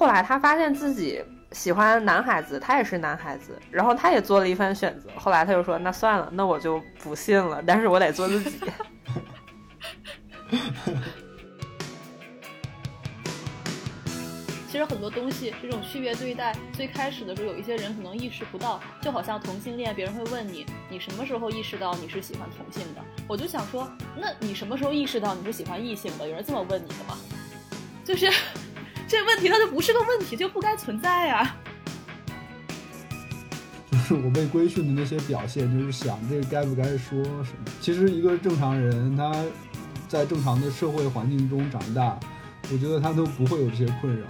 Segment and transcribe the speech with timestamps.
[0.00, 1.22] 后来他发现自己
[1.52, 5.10] 喜欢男孩子，他也是男孩子，然后他也做了一番选择。
[5.14, 8.58] 后来他就说：“那算了，那我就不信了，但是我得做自己。”
[14.70, 18.80] 其实很多东西，这种区别对待，最开始的时候，有一些人可能意识不到。
[19.02, 23.02] 就好像同性恋，别人会问你，你什么时候意识到你是喜欢同性的？
[23.28, 23.86] 我就想说，
[24.16, 26.26] 那你什么时候意识到你是喜欢异性的？
[26.26, 27.18] 有人这么问你的吗？
[28.02, 28.32] 就是
[29.10, 31.56] 这问题，它就不是个问题，就不该存在呀。
[33.90, 37.64] 就是我被规训的那些表现，就是想这该不该说什么。
[37.80, 39.34] 其实一个正常人，他
[40.06, 42.16] 在正常的社会环境中长大，
[42.72, 44.24] 我觉得他都不会有这些困扰。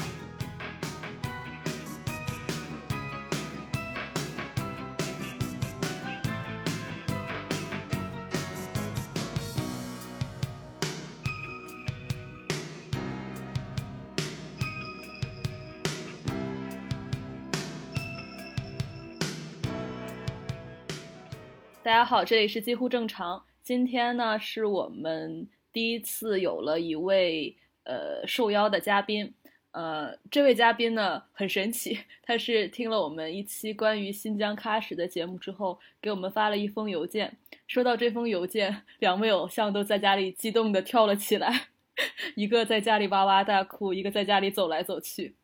[22.10, 23.40] 好，这里是几乎正常。
[23.62, 29.32] 今天呢，是我们第一次有了一位呃受邀的嘉宾。
[29.70, 37.32] 呃，这位嘉宾呢很神奇，他是听了我们一期关于新疆喀什的节目之后，给我们发了一封邮件。
[37.68, 41.68] 收到这封邮件，两位偶像都在家里激动的跳了起来，
[42.34, 45.36] 一个在家里哇哇大哭，一个在家里走来走去。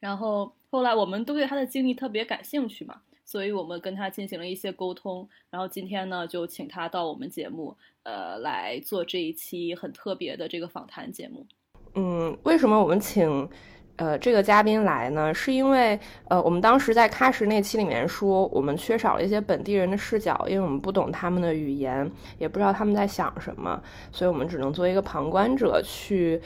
[0.00, 3.02] 然后后来我们都对他的经历特别感兴趣嘛。
[3.30, 11.46] 所以我们跟他进行了一些沟通，然后今天呢，就请他到我们节目，呃，来做这一期很特别的这个访谈节目。
[11.94, 13.48] 嗯，为什么我们请
[13.94, 15.32] 呃这个嘉宾来呢？
[15.32, 26.42] 是因为呃我们当时在喀什那期里面说，我们缺少了一些本地人的视角，因为我们不懂他们的语言，也不知道他们在想什么，所以我们只能作为一个旁观者去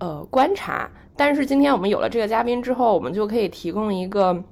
[0.00, 0.90] 呃观察。
[1.14, 4.42] 但是今天我们有了这个嘉宾之后，我们就可以提供一个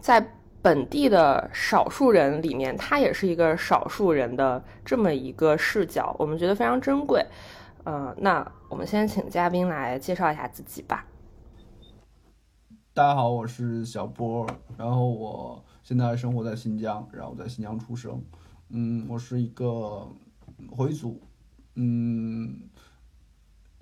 [0.00, 0.32] 在
[0.66, 7.24] 本地的少数人里面，他也是一个少数人的这么一个视角，我们觉得非常珍贵。
[7.84, 11.06] 呃，那我们先请嘉宾来介绍一下自己吧。
[12.92, 14.44] 大家好，我是小波，
[14.76, 18.20] 然后我现在生活在新疆，然后在新疆出生。
[18.70, 20.08] 嗯，我是一个
[20.72, 21.20] 回族，
[21.76, 22.58] 嗯，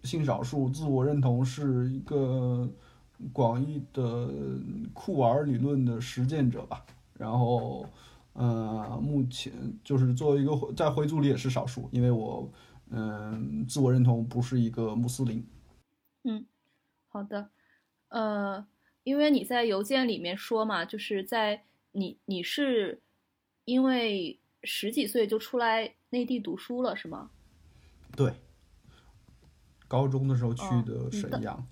[0.02, 2.68] 性少数，自我认同是一个。
[3.32, 4.28] 广义的
[4.92, 7.86] 酷玩理论的实践者吧，然后，
[8.32, 9.52] 呃，目前
[9.84, 12.50] 就是作为一个在回族里也是少数，因为我，
[12.90, 15.46] 嗯，自我认同不是一个穆斯林。
[16.24, 16.44] 嗯，
[17.08, 17.50] 好的，
[18.08, 18.66] 呃，
[19.04, 23.00] 因为你在邮件里面说嘛，就是在你你是
[23.64, 27.30] 因为十几岁就出来内地读书了，是吗？
[28.16, 28.34] 对，
[29.86, 31.64] 高中的时候去的沈阳。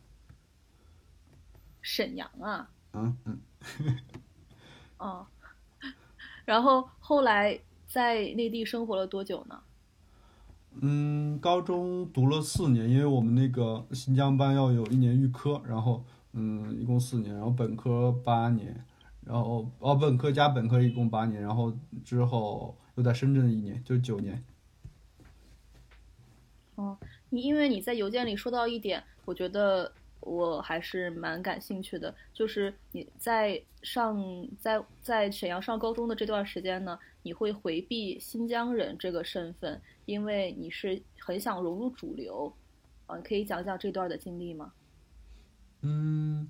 [1.82, 3.38] 沈阳啊，嗯嗯，
[4.98, 5.26] 哦，
[6.46, 9.60] 然后后来在内地生活了多久呢？
[10.80, 18.82] 嗯，高中读了四年，因为我们那个新疆班要有一年预科，然后嗯，一共四年，然后本科八年，
[19.26, 24.42] 然后哦，本科加本科一共八年，然后之后又在深圳一年，就九年。
[26.76, 26.96] 哦，
[27.28, 29.92] 你因为你在邮件里说到一点，我觉得。
[30.22, 34.16] 我还是蛮感兴趣的，就是你在上
[34.58, 42.52] 在在沈阳上高中的这段时间呢，你会回避新疆人这个身份，因为你是很想融入主流，
[43.06, 44.72] 啊，可以讲讲这段的经历吗？
[45.82, 46.48] 嗯，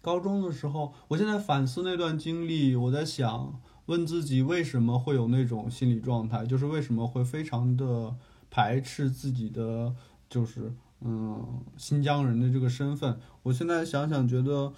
[0.00, 8.16] 高中的时候，我现在反思那段经历，我在想问自己为什么会有那种心理状态，就是为什么会非常的
[8.50, 9.94] 排斥自己的，
[10.28, 10.72] 就是。
[11.04, 14.72] 嗯，新疆人的这个身份，我现在想想，觉得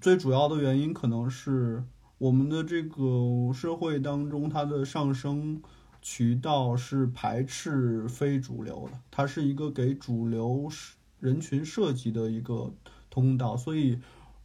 [0.00, 1.84] 最主要的原因可能是
[2.16, 5.60] 我们的这个社会当中，它的上升
[6.00, 10.70] 渠道是排斥非主流的，它是一个给主流
[11.18, 12.72] 人群设计的一个
[13.10, 13.54] 通道。
[13.54, 13.98] 所以，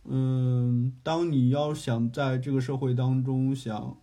[0.04, 3.98] 嗯，当你要想在这个社会当中想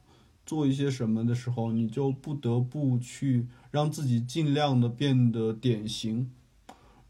[0.46, 6.30] 做一些什么的时候，你就不得不去让自己尽量的变得典型。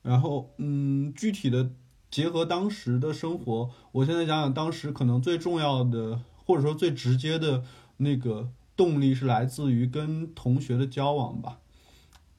[0.02, 1.70] 然后，嗯，具体的
[2.10, 7.62] 结合当时的生活，我现在想想，当时可能最重要的，或者说最直接的
[7.98, 11.60] 那个动力是来自于跟同学的交往吧，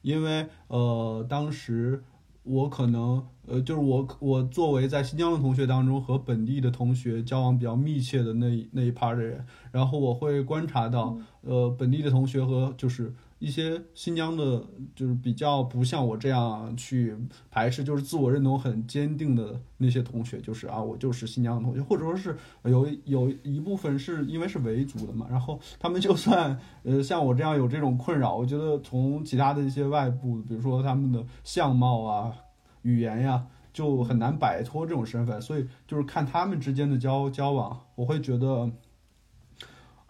[0.02, 2.04] 因为呃，当时
[2.42, 13.14] 我可能呃，就是我我作为在新疆的同学当中和本地的同学交往比较密切的那那一 part 的人，然后我会观察到，呃，本地的同学和就是。
[13.44, 14.64] 一些新疆的，
[14.96, 17.14] 就是比较不像我这样去
[17.50, 32.34] 排斥，就是自我认同很坚定的那些同学，就是啊，我就是新疆的同学，或者说是有有一部分是因为是维族的嘛，然后他们就算呃像我这样有这种困扰，我觉得从其他的一些外部，比如说他们的相貌啊、
[32.80, 38.70] 语言呀，就很难摆脱这种身份，所以就是看他们之间的交交往，我会觉得。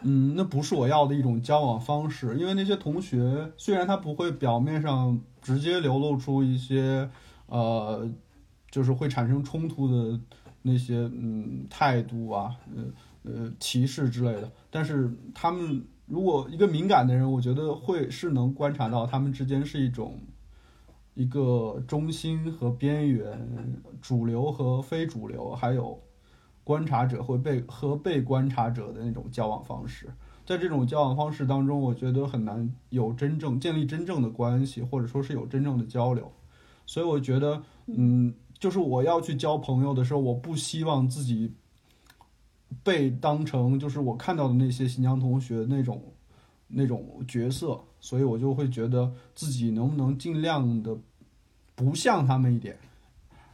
[0.07, 7.09] 嗯，那不是我要的一种交往方式，因为那些同学虽然他不会表面上直接流露出一些，
[7.47, 8.07] 呃，
[8.71, 10.21] 就是会产生冲突的
[10.61, 20.21] 那些嗯态度啊，呃呃歧视之类的，但是他们如果一个敏感的人，我觉得会是能观察到他们之间是一种
[21.15, 25.99] 一个中心和边缘，主流和非主流，还有。
[26.65, 30.09] 观察者会被和被观察者的那种交往方式，
[30.45, 36.33] 在这种交往方式当中，我觉得很难有真正建立真正的关系，或者说是有真正的交流。
[36.87, 41.53] 所以我觉得，嗯，就是我要去交朋友的时候，我不希望自己
[42.83, 46.03] 被当成就是我看到的那些新疆同学那种
[46.69, 50.97] 那种角色，所以我就会觉得自己能不能尽量的
[51.75, 52.77] 不像他们一点，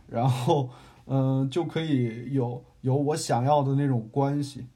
[0.09, 0.69] 然后，
[1.11, 2.65] 嗯，就可以有。
[2.83, 4.67] 有我想要的那种关系，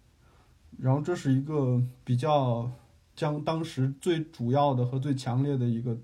[0.79, 2.71] 然后这是一个比较
[3.17, 5.97] 将当时最主要的和最强烈的一个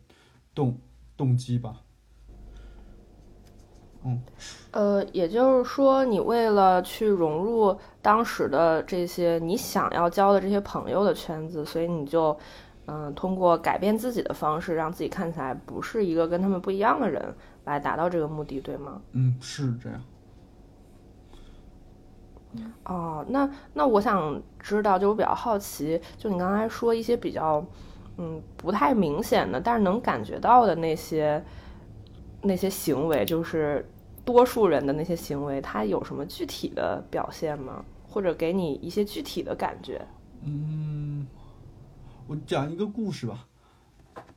[0.54, 0.78] 动
[1.14, 1.82] 动机吧。
[4.02, 4.22] 嗯，
[4.70, 12.34] 呃，也就是说，你为了去融入当时的这些你想要交的这些朋友的圈子，所以你就
[12.86, 17.22] 嗯，通过改变自己的方式，让自己看起来不是一个跟他们不一样的人，
[17.66, 19.02] 来达到这个目的，对吗？
[19.12, 20.02] 嗯，是这样。
[22.84, 27.64] 哦，那那我想知道，就我比较好奇，就你刚才说一些比较，
[28.18, 31.44] 嗯，不太明显的，但是能感觉到的那些
[32.42, 33.88] 那些行为，就是
[34.24, 37.84] 多数人的那些行为，它有什么具体的表现吗？
[38.08, 40.04] 或者给你一些具体的感觉？
[40.42, 41.26] 嗯，
[42.26, 43.46] 我讲一个故事吧。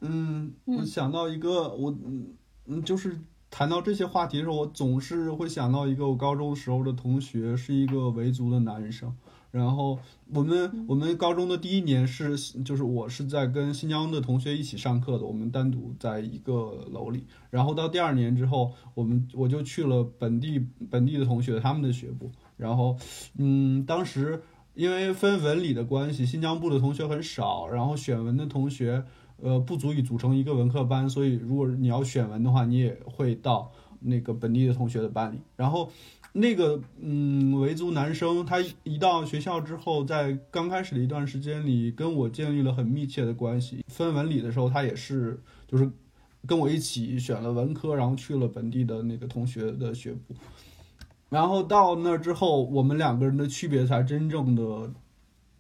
[0.02, 2.36] 嗯，我想到一个，我嗯
[2.68, 3.20] 嗯，就是。
[3.54, 9.16] 谈到这些话题的时候，我总是会想到一个我高中时候的同学，是一个维族的男生。
[9.52, 10.00] 然后
[10.34, 17.28] 我们我们高中的第一年是，就是我是在跟新疆的同学一起上课的，我们单独在一个楼里。
[17.52, 20.60] 然后到第二年之后，我们我就去了本地
[20.90, 22.32] 本地的同学他们的学部。
[22.58, 22.98] 然后，
[23.38, 24.42] 嗯，当时
[24.74, 29.06] 因为分文理的关系，新疆部的同学很少，然后选文的同学。
[29.44, 33.70] 呃，不足以组成一个文科班，所以如果你要选文的话，你也会到
[34.00, 35.40] 那个本地的同学的班里。
[35.58, 35.92] 然后，
[36.32, 43.84] 那个嗯，维族男生他一到学校之后，在刚开始的一段时间里，跟我建立了很密切的关系。
[43.88, 45.38] 分文理的时候，他也是
[45.68, 45.92] 就是
[46.48, 50.34] 跟我一起选了文科，然后去了本地的那个同学的学部。
[51.30, 54.94] 然后到那之后，我们两个人的区别才真正的。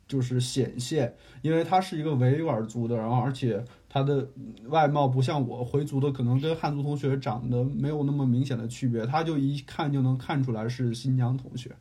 [0.07, 4.27] 就是显现，因为他是一个维吾尔族的，然后而且他的
[4.67, 11.71] 外貌不像我回族的，可能跟汉族同学长得没有那么明显的区别，他就一看就能看出来是新疆同学。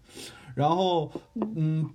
[0.55, 1.11] 然后，
[1.57, 1.91] 嗯，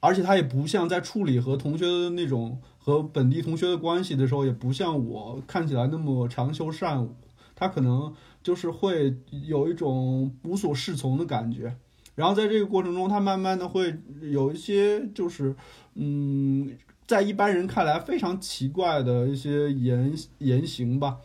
[0.00, 7.14] 而且他也不像在处理和同学的那种和本地同学的关系的时候，也不像我看起来那么长袖善舞，
[7.54, 11.76] 他可能就是会有一种无所适从的感觉。
[12.16, 15.54] 然后在这个过程中，他慢慢的会有一些，就是，
[15.94, 16.76] 嗯，
[17.06, 21.18] 在一般人看来非常奇怪的一些言言行吧，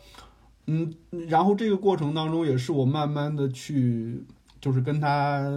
[0.68, 0.94] 嗯，
[1.28, 4.24] 然后这个过程当中，也是我慢慢的去，
[4.60, 5.50] 就是跟他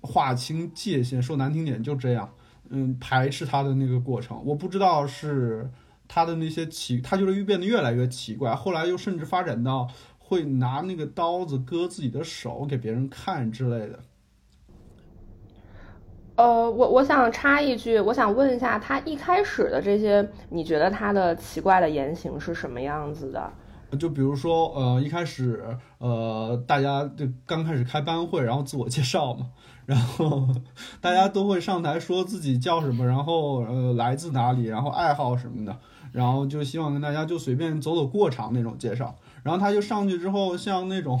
[0.00, 2.34] 划清界限，说难听点就这样，
[2.68, 5.70] 嗯，排斥他的那个过程，我不知道是
[6.08, 9.88] 他的那些奇，他就是越变得越来越奇怪，后来又甚至发展到
[10.18, 14.00] 会拿那个刀子割自己的手给别人看之类的。
[16.34, 23.52] 呃，我我想插一句，我想问一下，他一开始的这些，你觉得他的奇怪的言行是什么样子的？
[23.98, 25.62] 就比如说，呃，一开始，
[25.98, 29.48] 呃，大家就刚开始开班会，然后自我介绍嘛，
[29.84, 30.48] 然后
[31.02, 35.78] 大家都会上台说自己叫什么，然后呃来自哪里，然后爱好什么的，
[36.12, 41.20] 然后就希望跟大家就随便走走过场那种介绍，然后他就上去之后，像那种。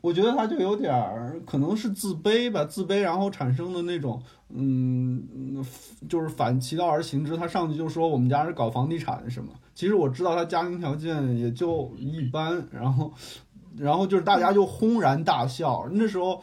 [0.00, 5.62] 我觉得他就有点儿可能是自卑吧，自卑然后产生的那种，嗯，
[6.08, 7.36] 就是反其道而行之。
[7.36, 12.66] 他上去就说我们家是搞房地产什么，其实我知道他家庭条件也就一般。
[12.70, 13.12] 然后，
[13.76, 15.86] 然后就是大家就轰然大笑。
[15.92, 16.42] 那时候，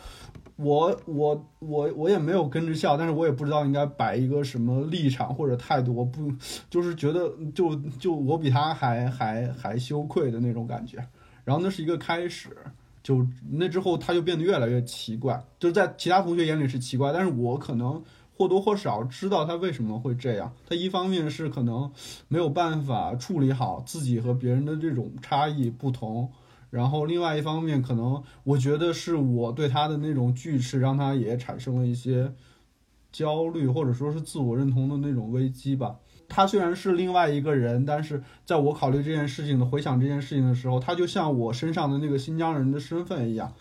[0.57, 6.31] 我我我我也没有跟着笑，但是我也不知道应该摆一个什么立场或者态度，我不
[6.69, 10.97] 就是觉得就就我比他还还还羞愧的那种感觉。
[11.43, 12.49] 然后那是一个开始，
[13.07, 18.03] 就那之后他就变得越来越奇怪，就在其他同学眼里是奇怪，但是我可能
[18.35, 20.51] 或多或少知道他为什么会这样。
[20.67, 21.89] 他一方面是可能
[22.27, 26.29] 没有办法处理好自己和别人的这种差异不同。
[26.69, 32.33] 然后另外一方面，可能我觉得是我对他的那种拒斥，让他也产生了一些
[33.13, 35.95] 焦虑，或者说是自我认同的那种危机吧。
[36.29, 43.53] 他虽然是另外一个人，但是在我考虑这件事情的回想这件事情的时候，他就像我身上的那个新疆人的身份一样，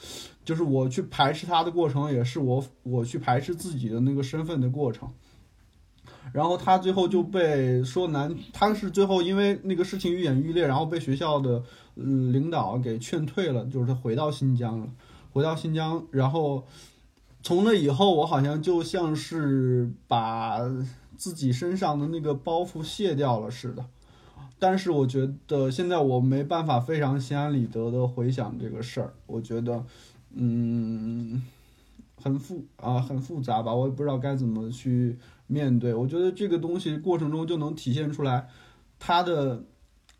[0.44, 5.08] 就是我去排斥他的过程，也是我我去排斥自己的那个身份的过程。
[6.32, 11.62] 然后他最后就被说难，他是最后因为那个事情愈演愈烈，然后被学校的
[11.94, 14.88] 嗯领导给劝退了，就是他回到新疆了，
[15.32, 16.64] 回到新疆，然后
[17.42, 20.58] 从那以后，我好像就像是把
[21.16, 23.84] 自己身上的那个包袱卸掉了似的。
[24.58, 29.84] 但是我觉得现在我没办法非常心安理得的回想这个事儿，我觉得
[30.34, 31.42] 嗯
[32.22, 35.18] 很复啊很复杂吧，我也不知道该怎么去。
[35.48, 38.48] 面对，我觉得这个东西过程中就能体现出来，
[38.98, 39.62] 他的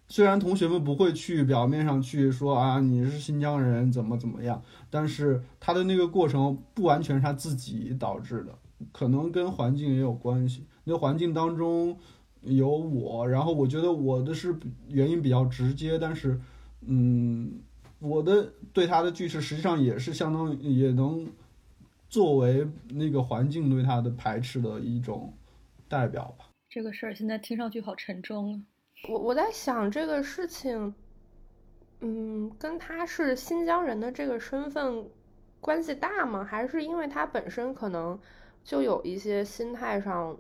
[0.07, 8.57] 虽然同学们不会去表面上去说啊你是新疆人怎么怎么样，但是他的那个过程不完全是他自己导致的，
[8.93, 10.65] 可能跟环境也有关系。
[10.89, 11.99] 那环境当中
[12.41, 14.57] 有我，然后我觉得我的是
[14.89, 16.41] 原因比较直接，但是
[16.87, 17.61] 嗯，
[17.99, 21.27] 我的对他的拒斥实际上也是相当也能。
[22.09, 25.35] 作为那个环境对他的排斥的一种
[25.89, 26.49] 代表吧。
[26.71, 28.63] 这个事儿现在听上去好沉重啊！
[29.09, 30.95] 我我在想这个事情，
[32.01, 35.05] 嗯，跟他是新疆人的这个身份
[35.61, 36.45] 关系大吗？
[36.45, 38.17] 还是因为他本身可能
[38.63, 40.39] 就有一些心态上，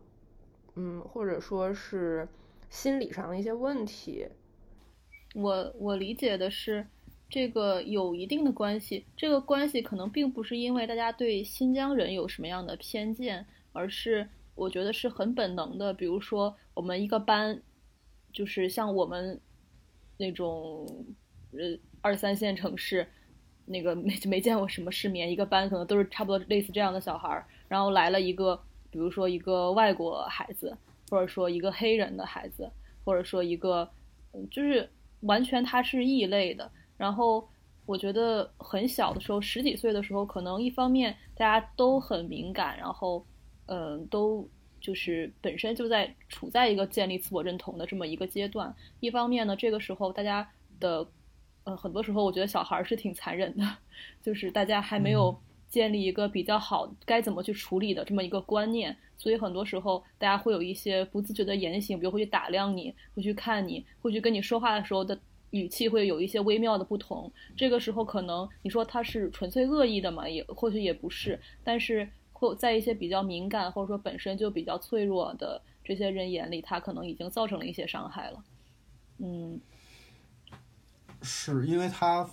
[0.77, 2.29] 嗯，或者说是
[2.71, 4.29] 心理上的一些问题？
[5.35, 6.87] 我我理解的是。
[7.29, 15.93] 这个有一定的关系，这个关系可能并不是因为大家对新疆人有什么样的偏见，而是我觉得是很本能的。
[15.93, 17.61] 比如说，我们一个班，
[18.33, 19.41] 就是像我们
[20.19, 20.87] 那种
[21.51, 23.05] 呃二三线城市，
[23.65, 28.63] 那个没没见过什么世面，一个班可能都是差不多类似这样的小孩儿，然后来了一个，
[28.97, 30.75] 比如说一个外国孩子，
[31.11, 32.67] 或者说一个黑人的孩子，
[33.05, 33.87] 或者说一个，
[34.33, 34.89] 嗯就是
[35.21, 36.71] 完全他是异类的。
[36.97, 37.47] 然后
[37.85, 43.23] 我觉得很小的时候，十几岁的时候，可能一方面大家都很敏感，然后，
[43.67, 44.49] 嗯，都
[44.81, 48.75] 就是本身就在处在一个建立自我认同的这么一个阶段。
[49.01, 50.51] 一方面呢，这个时候大家
[50.81, 51.07] 的，
[51.65, 53.77] 呃，很多时候我觉得小孩是挺残忍的，
[54.25, 55.39] 就是大家还没有
[55.77, 65.19] 建立一个比较好该怎么去处理的这么一个观念，所以很多时候大家会有一些不自觉的言行，比如会去打量你，会去看你，会去跟你说话的时候的。
[65.51, 78.45] 语气会有一些微妙的不同，这个时候可能你说他是纯粹恶意的嘛，也或许也不是，但是或在一些比较敏感或者说本身就比较脆弱的这些人眼里，他可能已经造成了一些伤害了。
[79.19, 79.59] 嗯，
[81.23, 82.29] 是因为他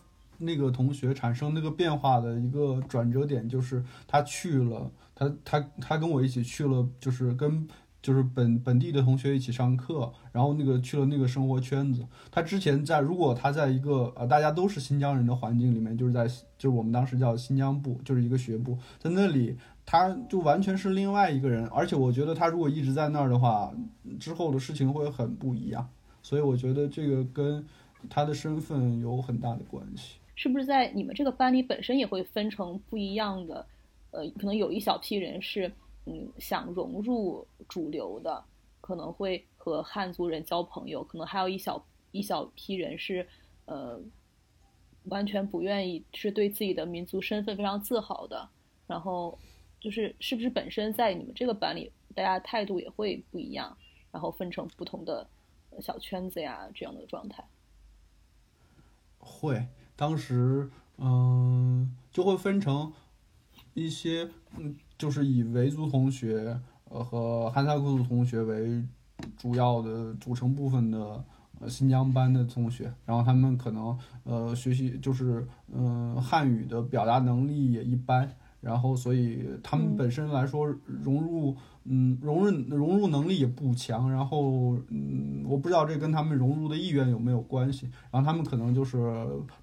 [0.45, 7.67] 那个同学产生那个变化的一个转折点，就是他去了，他他他跟我一起去了，就是跟。
[8.03, 12.05] 就是本本地的同学一起上课，然后那个去了那个生活圈子。
[12.29, 21.65] 他之前在，如果他在一个呃大家都是新疆人的环境里面，就是在就是我们当时叫新疆部，就是一个学部，在那里他就完全是另外一个人。
[21.67, 23.71] 而且我觉得他如果一直在那儿的话，
[24.19, 25.87] 之后的事情会很不一样。
[26.21, 27.65] 所以我觉得这个跟
[28.09, 30.15] 他的身份有很大的关系。
[30.35, 33.65] 是不是在你们这个班里本身也会分成不一样的？
[34.11, 35.71] 呃，可能有一小批人是。
[36.05, 38.43] 嗯，想融入主流的，
[38.81, 43.25] 可能会和汉族人交朋友，可能还有一小一小批人是，
[43.63, 43.97] 呃，
[45.05, 48.49] 完全不愿意，是对自己的民族身份非常自豪的。
[48.85, 49.39] 然后，
[49.79, 53.77] 就是是不是本身在你们这个班里，大家态度也会不一样，
[54.11, 55.25] 然后分成不同的
[55.79, 57.41] 小圈子呀这样的状态？
[59.19, 62.91] 会，当时嗯，就会分成
[63.73, 64.75] 一些嗯。
[64.95, 68.81] 就是以维族同学，呃和哈萨克族同学为
[69.35, 71.21] 主要的组成部分的
[71.59, 78.33] 呃新疆班的同学，然后他们可能呃学习就是嗯汉语的表达能力也一般，
[78.63, 88.97] 然后所以他们本身来说融入，嗯，融入融入能力也不强，然后嗯，我不知道这跟他们融入的意愿有没有关系，然后他们可能就是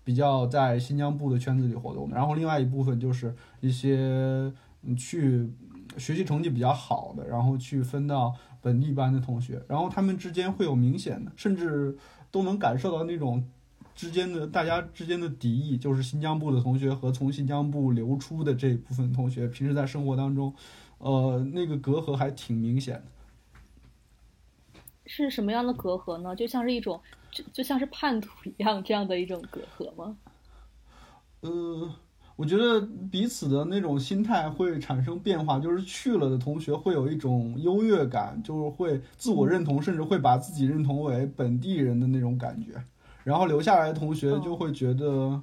[0.04, 4.52] 比较在新疆部的圈子里活动的，然后另外一部分就是一些
[4.96, 5.50] 去
[5.96, 11.96] 学习成绩比较好的，然后去分到本地班的同学，然后他们之间会有明显的，甚至
[12.30, 13.42] 都能感受到那种。
[14.00, 20.54] 之间的大家之间的敌意，就是新疆部的同学和从新疆部流出的这部分同学，平时在生活当中，
[20.96, 23.02] 呃，那个隔阂还挺明显的。
[25.04, 26.34] 是什么样的隔阂呢？
[26.34, 26.98] 就像是一种，
[27.30, 30.16] 就就像是叛徒一样这样的一种隔阂吗？
[31.42, 31.94] 呃，
[32.36, 32.80] 我觉得
[33.10, 42.82] 彼此的那种心态会产生变化，就是去了的同学会有一种优越感，就是会自我认同，甚至会把自己认同为本地人的那种感觉。
[43.24, 45.40] 然后留下来的同学就会觉得，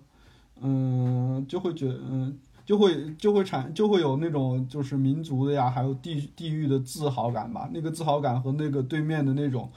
[0.62, 7.70] 嗯，就会觉，嗯，就会就会产就会有那种就是民族的呀，还有地地域的自豪感吧。
[7.74, 9.70] 那个自豪感和那个对面的那种，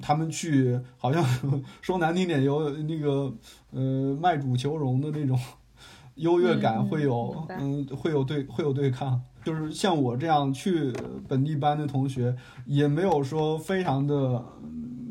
[0.00, 1.24] 他们去好像
[1.80, 3.32] 说难听点有那个
[3.70, 5.38] 呃卖主求荣的那种
[6.16, 9.20] 优越感，会有嗯会有对会有对抗。
[9.44, 10.92] 就是像我这样去
[11.26, 12.36] 本地班的同学，
[12.66, 14.44] 也没有说非常的。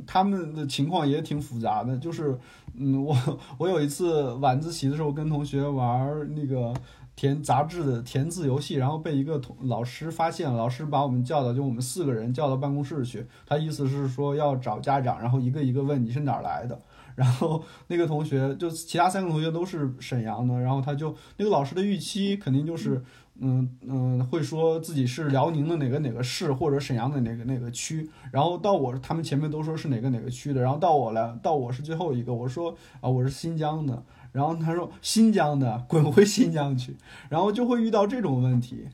[0.06, 2.38] 他们的情况也挺复杂的，就是，
[2.76, 3.16] 嗯，我
[3.58, 6.74] 我有一次晚自习的时候跟同学玩那个
[7.16, 16.80] 填杂志的填字游戏，然后被一个同老师发现，老师把我们叫到，就我们四个人叫到办公室去，他意思是说要找家长，然后一个一个问你是哪儿来的，
[17.16, 23.04] 然后那个同学就其他三个同学都是沈阳的，然后他就那个老师的预期肯定就是。
[23.42, 36.96] 嗯嗯，会说自己是辽宁的哪个哪个市，或者沈阳的哪个哪个区，然后到我他们前面都说是哪个哪个区的，然后到我了到我是最后一个，我说啊我是新疆的，然后他说新疆的滚回新疆去，
[37.30, 38.88] 然后就会遇到这种问题，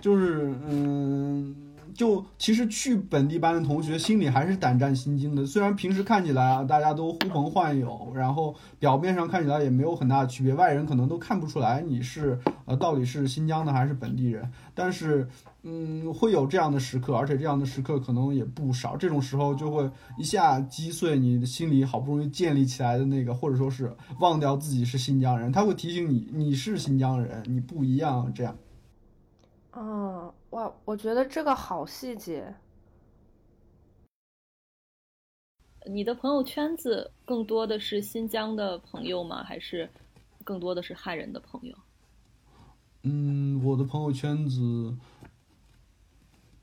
[0.00, 1.67] 就是嗯。
[1.94, 15.28] 就其实去本地班的同学心里还是胆战心惊的，虽然平时看起来啊大家都呼朋唤友，然后表面上看起来也没有很大的区别，外人可能都看不出来你是呃到底是新疆的还是本地人，但是
[15.62, 28.56] 嗯会有这样的时刻，而且这样的时刻可能也不少，这种时候就会一下击碎你心里好不容易建立起来的那个，或者说是忘掉自己是新疆人，他会提醒你你是新疆人，你不一样这样。
[29.76, 32.54] 嗯，哇，我觉得这个好细节。
[35.86, 39.44] 你的朋友圈子更多的是新疆的朋友吗？
[39.44, 39.88] 还是
[40.44, 41.76] 更多的是汉人的朋友？
[43.02, 44.96] 嗯，我的朋友圈子，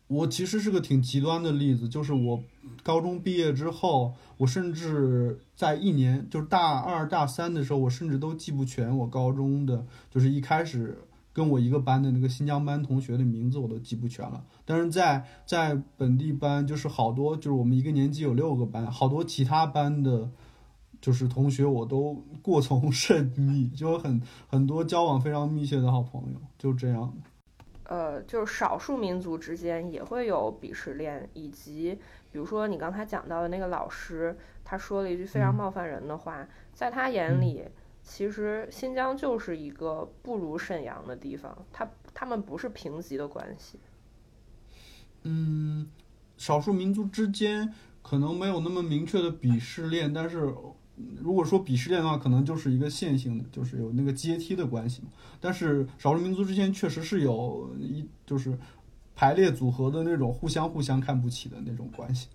[0.08, 2.44] 我其实是个挺极端的例子，就是我
[2.84, 10.98] 高中毕业之后，我甚至在一年，就是大二大三的时候，我甚至都记不全我高中的，就是一开始。
[11.36, 20.30] 跟我一个班的那个新疆班同学的名字我都记不全了，但是在在本地班就是好多，就是我们一个年级有六个班，好多其他班的，
[21.02, 27.94] 就是同学我都过从甚密，就很很多交往非常密切的好朋友，就这样的。
[27.94, 32.00] 呃，就是少数民族之间也会有鄙视链，以及
[32.32, 37.66] 比如说你刚才讲到的那个老师，他说了一句非常冒犯人的话，在他眼里。
[38.06, 43.80] 其实新疆就是一个不如沈阳的地方，它他们不是平级的关系。
[45.24, 45.88] 嗯，
[46.38, 50.54] 少数民族之间可能没有那么明确的鄙视链，但是
[51.18, 55.02] 如果说鄙视链的话，可能就是一个线性的，就是有那个阶梯的关系。
[55.42, 58.56] 但是少数民族之间确实是有一就是
[59.16, 62.28] 排列组合的那种互相互相看不起的那种关系。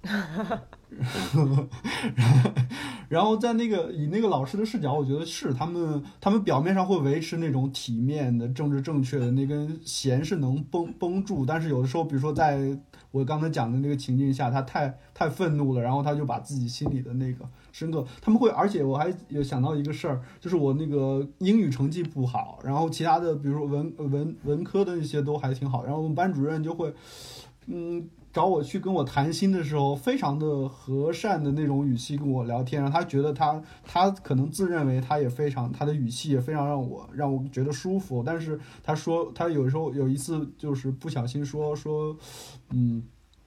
[3.08, 12.78] 然后在那个以那个老师的视角，我觉得是他们，他们表面上会维持那种体面的、政治正确的那根弦是能绷绷住，但是有的时候，比如说在
[13.10, 26.94] 我刚才讲的那个情境下，他太太愤怒了，然后他就把自己心里的那个深刻，他们会，而且我还有想到一个事儿，就是我那个英语成绩不好，然后其他的，比如说文文文科的那些都还挺好，然后我们班主任就会，
[27.66, 28.08] 嗯。
[28.32, 38.22] 找我去跟我谈心的时候，非常的和善的那种语气跟我聊天，让他觉得他他可能自认为他也非常他的语气也非常让我让我觉得舒服。
[38.24, 42.16] 但是他说他有时候有一次就是不小心说说，
[42.70, 43.02] 嗯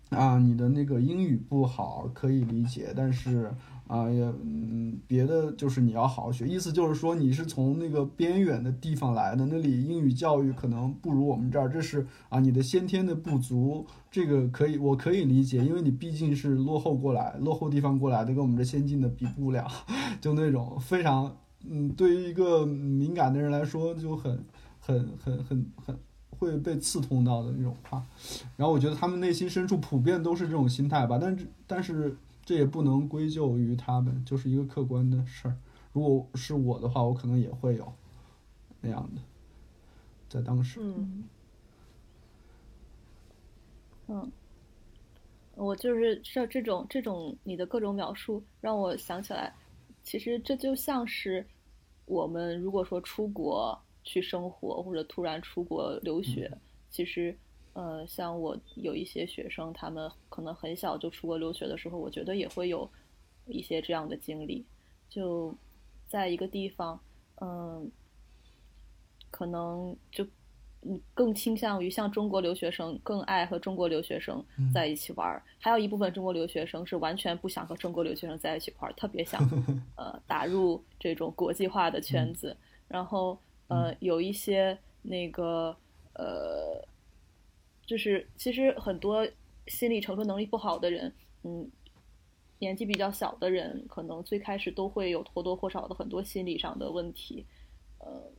[0.10, 3.52] 啊你的那个英语不好可以理解，但是。
[3.91, 19.67] 啊，也嗯，别的就是你要好好学，意思就是说你是从那个边远的地方来的，那里英语教育可能不如我们这儿，这是啊你的先天的不足，这个可以我可以理解，因为你毕竟是落后过来，落后地方过来的，跟我们这先进的比不了，
[20.21, 21.36] 就那种非常
[21.69, 24.41] 嗯，对于一个敏感的人来说就很
[24.80, 25.99] 很很很很
[26.30, 28.01] 会被刺痛到的那种话。
[28.56, 35.58] 然后我觉得他们内心深处普遍都是这种心态吧，但是但是这也不能归咎于他们，就是一个客观的事儿。
[35.93, 37.93] 如果是我的话，我可能也会有
[38.82, 39.21] 那样的，
[40.30, 40.80] 在当时。
[40.82, 41.23] 嗯
[44.08, 44.32] 嗯，
[45.56, 49.54] 我就是这这种这种你的各种描述，让我想起来，
[50.04, 51.45] 其实这就像是
[52.06, 56.51] 我们如果说出国去生活，或者突然出国留学，
[56.89, 57.38] 其实
[57.73, 62.89] 呃，像我有一些学生，他们可能很小就出国留学的时候，我觉得也会有
[63.47, 64.65] 一些这样的经历，
[65.10, 65.55] 就
[66.07, 66.99] 在一个地方，
[67.41, 67.89] 嗯，
[69.29, 70.25] 可能就。
[70.84, 79.39] 嗯，更倾向于像中国留学生更爱和中国留学生在一起玩儿，还有一部分中国留学生是完全不想和中国留学生在一起玩儿，特别想
[79.95, 82.57] 呃打入这种国际化的圈子。
[82.88, 85.77] 然后呃有一些那个
[86.13, 86.84] 呃，
[87.91, 89.27] 就是其实很多
[89.67, 91.12] 心理承受能力不好的人，
[91.43, 91.69] 嗯，
[92.60, 97.45] 年纪比较小的人，可能最开始都会有或多或少的很多心理上的问题，
[97.99, 98.32] 呃。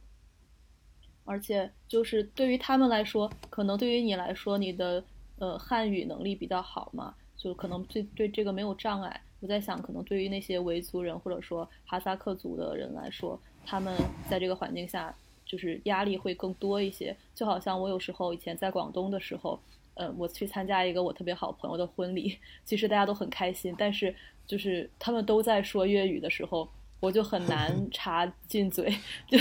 [1.25, 5.05] 而且就是对于他们来说，可能对于你来说，你的
[5.37, 9.21] 呃汉语能力比较好嘛，就可能对对这个没有障碍。
[9.41, 13.95] 我在想，可能对于那些维族人或者说哈萨克族的人来说，他们
[14.31, 15.15] 在这个环境下
[15.53, 17.15] 就是压力会更多一些。
[17.35, 19.61] 就好像我有时候以前在广东的时候，
[19.93, 24.15] 呃，我去参加一个我特别好朋友的婚礼， 其实大家都很开心，但是
[24.47, 26.67] 就是他们都在说粤语的时候，
[27.01, 28.91] 我就很难 插进嘴，
[29.29, 29.39] 就。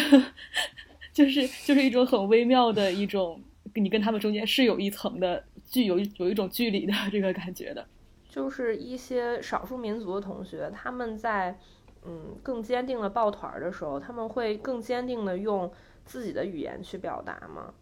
[1.13, 3.37] 就是就是一种很微妙的一种，
[3.75, 7.85] 你跟他们中间是有一层的距，有有一种距离的 这个感觉的。
[8.29, 11.59] 就是一些少数民族的同学，他们在
[12.05, 15.69] 嗯更坚定的抱团的时候，他们会更坚定的用
[16.11, 17.73] 自己的语言去表达吗？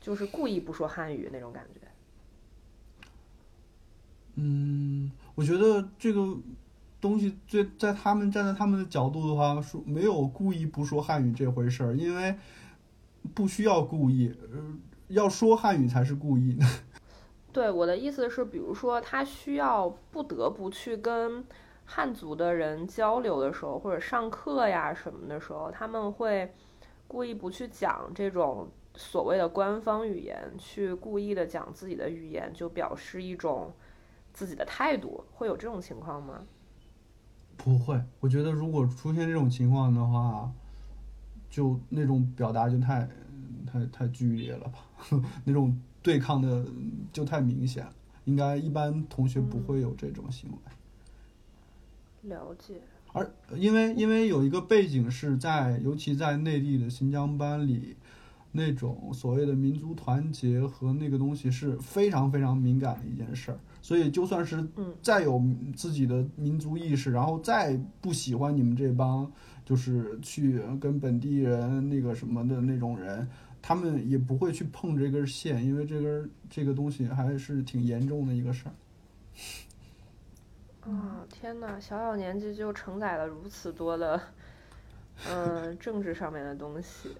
[0.00, 1.80] 就是故意不说汉语那种感觉。
[4.36, 6.38] 嗯，我觉得这个。
[7.00, 12.34] 东西最在他们站在他们的角度的话，说没有故意不说汉语这回事儿，因为
[13.34, 14.58] 不需要故意，呃，
[15.08, 16.58] 要说汉语才是故意。
[17.52, 21.44] 对，我的意思是，比如说他需要不得不去跟
[21.84, 26.50] 汉族的人交流的时候，或者上课呀什么的时候，他们会
[27.14, 33.72] 故意不去讲这种所谓的官方语言，去故意的讲自己的语言，就表示一种
[34.32, 36.44] 自己的态度，会有这种情况吗？
[37.56, 40.52] 不会，我觉得如果出现这种情况的话，
[41.48, 43.08] 就那种表达就太、
[43.64, 44.80] 太、太剧烈了吧？
[45.46, 46.66] 那种对抗的
[47.12, 47.86] 就太明显，
[48.24, 50.58] 应该一般同学不会有这种行为。
[52.28, 52.80] 了解。
[53.14, 57.96] 而因为因为有一个背景是在，尤其在内地的新疆班里。
[58.56, 64.64] 那种所谓的民族团结和那个东西是非常非常敏感的一件事儿，所以就算是
[65.02, 65.42] 再有
[65.74, 69.28] 自己的民族意识，然后再不喜欢你们这帮，
[69.64, 73.28] 就是去跟本地人那个什么的那种人，
[73.60, 78.74] 他们也不会去碰这根线，因为这根这个东西还是挺严重的一个事儿。
[80.86, 81.80] 啊，天哪！
[81.80, 84.20] 小小年纪就承载了如此多的，
[85.28, 87.16] 嗯，政治上面的东西。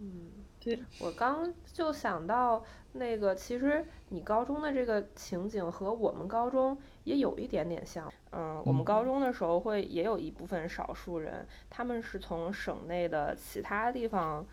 [0.00, 8.12] 嗯，对我刚就想到那个，其实你高中的这个情景和我们高中也有一点点像。
[8.32, 14.44] 嗯，我们高中的时候会也有一部分少数人，他们是从省内的其他地方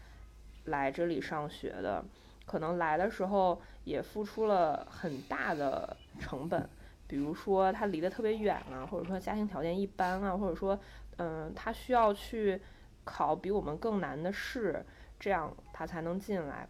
[0.65, 2.05] 来这里上学的，
[2.45, 6.69] 可能来的时候也付出了很大的成本，
[7.07, 10.79] 比如说他离得特别远啊，或者说家庭条件一般啊，或者说
[11.17, 12.61] 嗯，他需要去
[13.03, 14.85] 考比我们更难的试。
[15.19, 16.67] 这样他才能进来，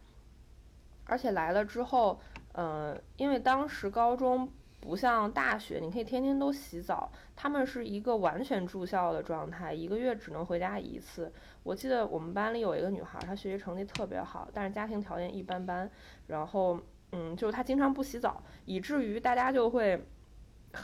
[1.03, 2.17] 而且来了之后，
[2.53, 11.29] 嗯，因为当时高中不像大学，你可以天天都洗澡，他们是一个完全住校的状态，一个月只能回家一次。
[11.61, 15.91] 我记得我们班里有一个女孩，她学习成绩特别好，但是家庭条件一般般，
[16.27, 16.79] 然后，
[17.11, 20.01] 嗯，就是她经常不洗澡，以至于大家就会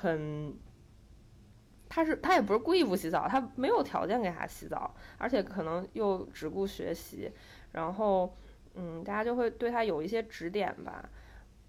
[0.01, 0.53] 很。
[1.89, 7.31] 他是他也不是故意不洗澡，他没有条件给他洗澡，而且可能又只顾学习，
[7.71, 8.35] 然后
[8.73, 11.07] 嗯，大家就会对他有一些指点吧，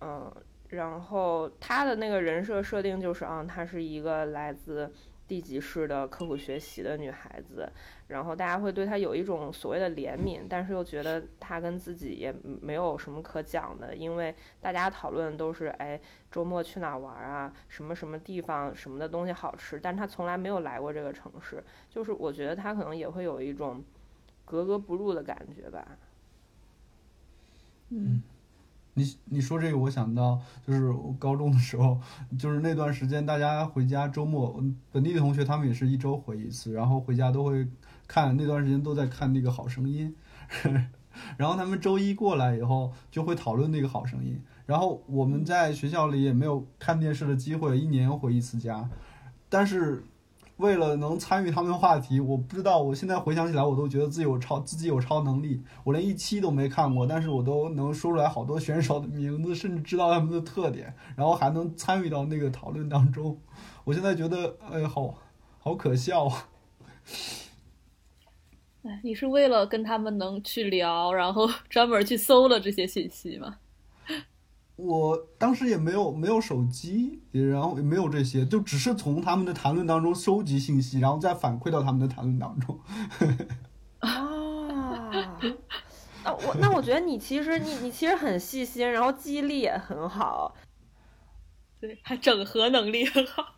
[0.00, 0.34] 嗯，
[0.68, 4.90] 然后他的那个人设设定就是啊，他是一个来自。
[5.26, 7.70] 地级市的刻苦学习的女孩子，
[8.08, 15.98] 然后大家会对她有一种所谓的怜悯，但是又觉得她跟自己也没有什么可讲的，因为大家讨论都是哎
[16.30, 23.82] 周末去哪玩啊，什么什么地方什么的东西好吃，但她从来没有来过这个城市，就是我觉得她可能也会有一种
[24.44, 25.86] 格格不入的感觉吧。
[27.90, 28.22] 嗯，
[28.94, 32.00] 你你说这个，我想到就是高中的时候，
[32.38, 37.66] 就是那段时间大家回家周末，本地的同学他们也是一周回一次，然后回家都会
[38.06, 40.14] 看那段时间都在看那个《好声音》，
[41.36, 48.88] 然后他们周一过来以后就会讨论那个《好声音》，然后我们在学校里也没有看电视的机会，一年回一次家，
[49.48, 50.04] 但是。
[50.58, 55.62] 为了能参与他们的话题，我不知道，我现在回想起来，我都觉得自己有超自己有超能力。
[55.82, 63.40] 我连一期都没看过，但是我都能说出来好多选手的名字，甚至知道他们的特点，然后还能参与到那个讨论当中。
[63.82, 65.14] 我现在觉得，哎，好
[65.58, 66.48] 好可笑啊！
[68.84, 73.56] 哎，你是为了跟他们能去聊，然后专门去搜了这些信息吗？
[74.76, 82.80] 我当时也没有没有手机，然后也没有这些，就只是从他们的谈论当中收集信息，然后再反馈到他们的谈论当中。
[84.00, 85.10] 啊，
[86.24, 90.54] 那我那我 觉得你其实你你其实很细心，然后记忆力也很好，
[91.80, 93.54] 对，还整合能力很好。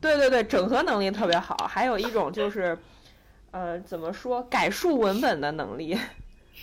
[0.00, 2.76] 对对对，整合能力特别好，还有一种就是，
[3.52, 5.96] 呃，怎么说改述文本的能力。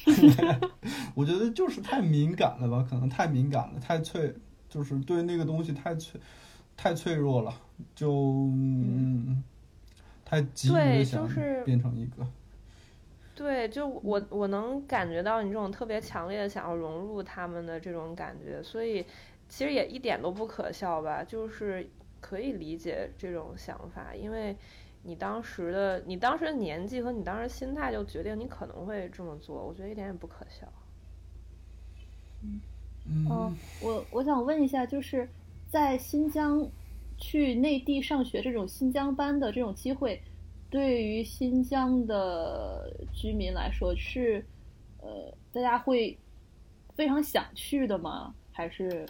[1.16, 4.34] 我觉得就是太敏感了吧，可能太敏感了，太脆，
[4.70, 6.20] 就是对那个东西太脆，
[6.76, 7.54] 太脆弱了，
[7.96, 8.12] 就
[8.52, 9.44] 嗯，
[10.24, 11.28] 太急于想
[11.64, 12.28] 变成一个。
[13.34, 19.06] 对，就我我能感觉到你这种特别强烈的想要融入他们的这种感觉，所以
[19.50, 21.90] 其实也一点都不可笑吧，就是
[22.22, 24.56] 可以理解这种想法，因为。
[25.08, 30.68] 你当时的你当时的年纪和你当时心态就决定你可能会这么做，我觉得一点也不可笑。
[32.42, 32.60] 嗯，
[33.08, 35.30] 嗯，我我想问一下，就是
[35.70, 36.68] 在新疆
[37.20, 40.20] 去内地上学这种新疆班的这种机会，
[40.72, 44.44] 对于新疆的居民来说是
[45.02, 46.18] 呃大家会
[46.96, 48.34] 非常想去的吗？
[48.52, 49.06] 还是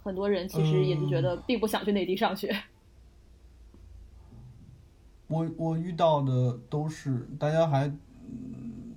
[0.00, 2.54] 很多人其实也是觉得并不想去内地上学？
[5.28, 8.96] 我我遇到的都是大家还嗯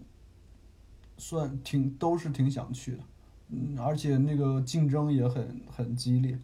[1.17, 3.03] 算挺都是挺想去的，
[3.49, 6.39] 嗯，而且那个竞争也很很激烈。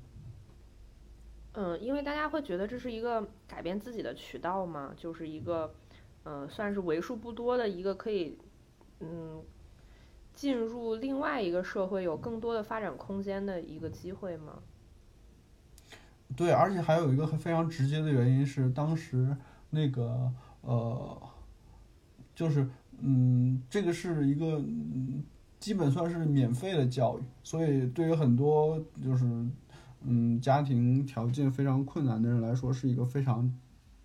[1.54, 5.74] 嗯，因为大家会觉得这是一个改变自己的渠道嘛，就是一个
[6.26, 8.38] 嗯算是为数不多的一个可以
[9.00, 9.42] 嗯
[10.36, 14.60] 进入另外一个社会有更多的发展空间的一个机会嘛。
[16.36, 19.34] 对，而且还有一个非常直接的原因是当时。
[19.78, 21.16] 那个呃，
[22.34, 22.68] 就是
[23.00, 24.60] 嗯，这个是一个
[25.60, 29.24] 基本算是免费的教育，所以对于很多就是
[30.02, 33.54] 嗯家庭条件非常困难的人来说，是一个非常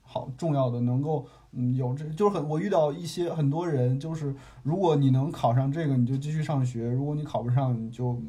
[0.02, 8.20] 好重要的，能够嗯有这就是很我遇到一些很多人，就是如果你能考上这个，你就继续上学；如果你考不上，你就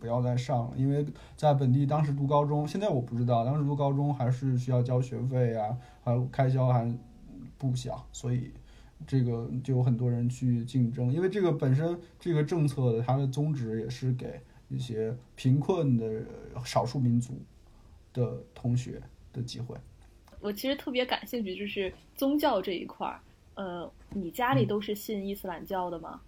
[0.00, 1.06] 不要再上了，因为
[1.36, 5.54] 在本地当时读高中，现在我不知道，当时读高中还是需要交学费
[6.12, 6.28] 呀。
[6.30, 6.92] 开销还
[7.56, 8.50] 不小，所以
[9.06, 11.12] 这个就有很多人去竞争。
[11.12, 16.22] 因为这个本身这个政策的它的宗旨也是给一些贫困的
[16.64, 17.34] 少数民族
[18.12, 19.76] 的同学的机会。
[20.40, 23.20] 我其实特别感兴趣，就是宗教这一块儿。
[23.54, 26.20] 呃，你家里都是信伊斯兰教的吗？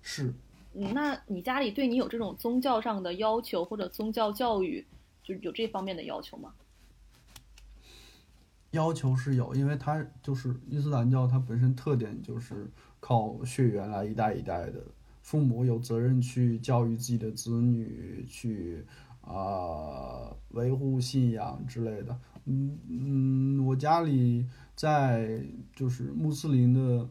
[0.00, 0.32] 是。
[0.74, 4.86] 嗯，那你家里对你有这种宗教上的要求或者宗教教育，
[5.24, 6.54] 就有这方面的要求吗？
[8.76, 14.80] 要求是有，因为它就是伊斯兰教，它本身特点就是靠血缘来一代一代的，
[15.22, 18.84] 父母有责任去教育自己的子女，去
[19.22, 22.16] 啊维护信仰之类的。
[22.44, 25.42] 嗯嗯，我家里在
[25.74, 27.08] 就是穆斯林的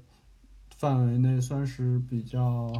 [0.78, 2.71] 范围内算是比较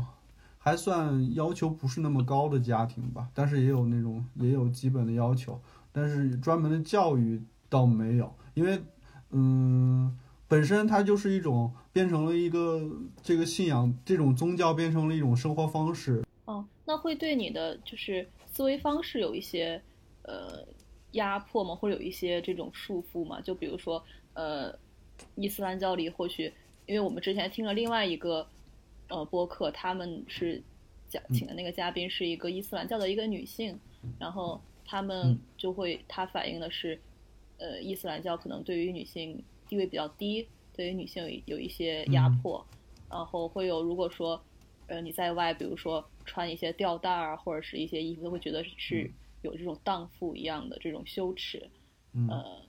[0.58, 5.60] 还算要求不是那么高的家庭吧，但是也有那种也有基本的要求，
[5.92, 8.34] 但是专门的教育倒没有。
[8.56, 8.82] 因为，
[9.32, 12.82] 嗯，本身它就是一种变成了一个
[13.22, 16.24] 这个信仰，这种宗教变成了一种生活方式。
[16.46, 19.82] 哦，那会对你的就是思维方式有一些
[20.24, 20.66] 呃
[21.12, 21.76] 压迫吗？
[21.76, 23.42] 或者有一些这种束缚吗？
[23.42, 24.02] 就比如说，
[24.34, 24.74] 呃，
[25.36, 26.54] 伊斯兰教里或许，
[26.86, 28.48] 因为我们之前听了另外一个
[29.10, 30.64] 呃播客，他们是
[31.10, 33.78] 讲请的那个嘉宾是一个伊斯兰教的一个女性，
[34.18, 36.98] 然后他们就会他反映的是。
[37.58, 42.66] 呃，伊斯兰教可能对于女性地位比较低，对于女性有有一些压迫，
[43.10, 44.42] 然后会有如果说，
[44.88, 49.10] 呃，你在外，比如说穿一些吊带儿或者是一些衣服，都会觉得是
[49.42, 51.70] 有这种荡妇一样的这种羞耻，
[52.30, 52.62] 呃，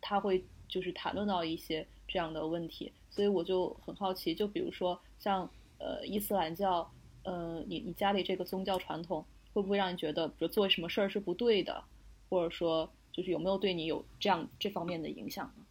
[0.00, 6.90] 他会就是谈论到一些这样的问题，所以我就很好奇，就比如说像呃伊斯兰教，
[7.22, 11.82] 呃你你家里这个宗教传统会不会让你觉得，比如做什么事儿是不对的，
[12.28, 15.62] 或者说就是有没有对你有这样这方面的影响呢？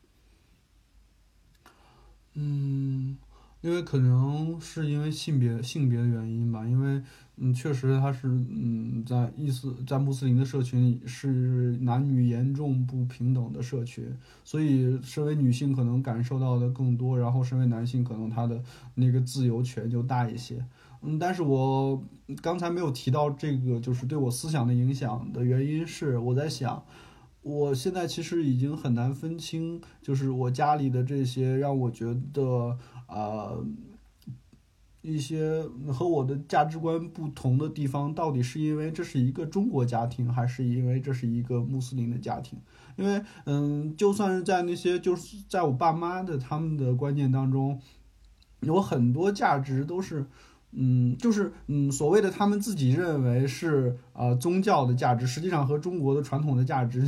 [2.36, 3.18] 嗯，
[3.60, 7.04] 因为可能是因为性别性别的原因吧，因为
[7.36, 18.64] 嗯，确实他是嗯，在意思在穆斯林的社群里是男女严重不平等的社群，所以身为女性可能感受到的更多，然后身为男性可能他的
[18.96, 20.66] 那个自由权就大一些。
[21.02, 22.02] 嗯，但是我
[22.42, 26.84] 刚才没有提到这个，就是对我思想的影响的原因是我在想。
[27.44, 33.52] 我现在其实已经很难分清，就是我家里的这些让我觉得啊
[35.02, 42.58] 一些和我的价值观不同的地方，到底是因为这是一个中国家庭，还是因为这是一个穆斯林的家庭？
[42.96, 47.80] 因为嗯，就算是在那些就是在我爸妈的他们的观念当中，
[48.62, 50.26] 有很多价值都是。
[50.76, 57.04] 嗯，就是嗯，所谓的他们自己认为是呃宗教的价值，实际上和中国的传统的价值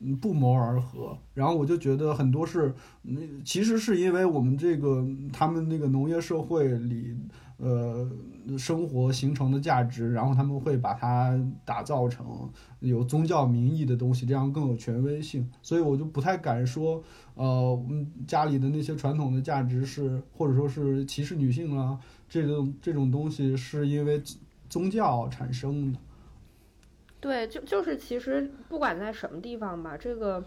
[0.00, 1.16] 嗯不谋而合。
[1.34, 7.16] 然后我就觉得很多是，嗯，其实是因为我们这个他们那个农业社会里。
[7.56, 8.10] 呃，
[8.58, 12.26] 生活形成的价值，然后他们会把它打造成
[12.80, 15.48] 有宗教名义的东西，这样更有权威性。
[15.62, 17.00] 所以我就不太敢说，
[17.34, 21.96] 呃，我们家里的那些传统的价值是，或者说是歧视女性啊，
[22.28, 24.22] 这种这种东西是因为
[24.68, 25.98] 宗教产生的。
[27.20, 30.44] 对，就就是其实不管在什么地方吧，这个。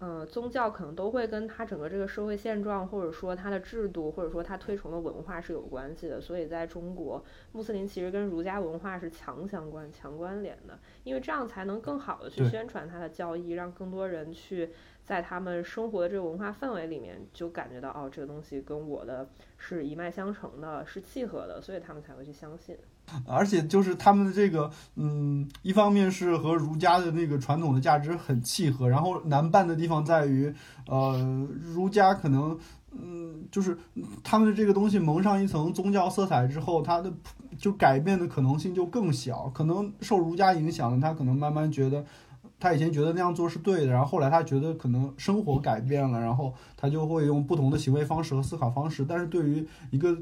[0.00, 6.18] 呃，宗教可能都会跟他整个这个社会现状，或者说他的制度，或者说他推崇的文化是有关系的。
[6.18, 14.70] 所以在中国，穆斯林其实跟儒家文化是强相关、强关联的，因为这样才能更好的去宣传他的教义，让更多人去
[15.10, 22.76] 在他们生活的这个文化氛围里面就感觉到，哦，这个东西跟我的是一脉相承的，是契合的，所以他们才会去相信。
[23.26, 30.54] 而且就是他们的这个，嗯，一方面是和儒家的那个传统的价值很契合，然后难办的地方在于，
[30.86, 32.56] 呃，儒家可能，
[32.92, 33.76] 嗯，就是
[34.22, 37.12] 他们的这个东西蒙上一层宗教色彩之后，它的
[37.58, 39.50] 就改变的可能性就更小。
[39.52, 42.04] 可能受儒家影响的，他可能慢慢觉得，
[42.60, 49.04] 他以前觉得那样做是对的，然后后来他觉得可能生活改变了，然后他就会用不同的行为方式和思考方式。
[49.04, 50.16] 但是对于一个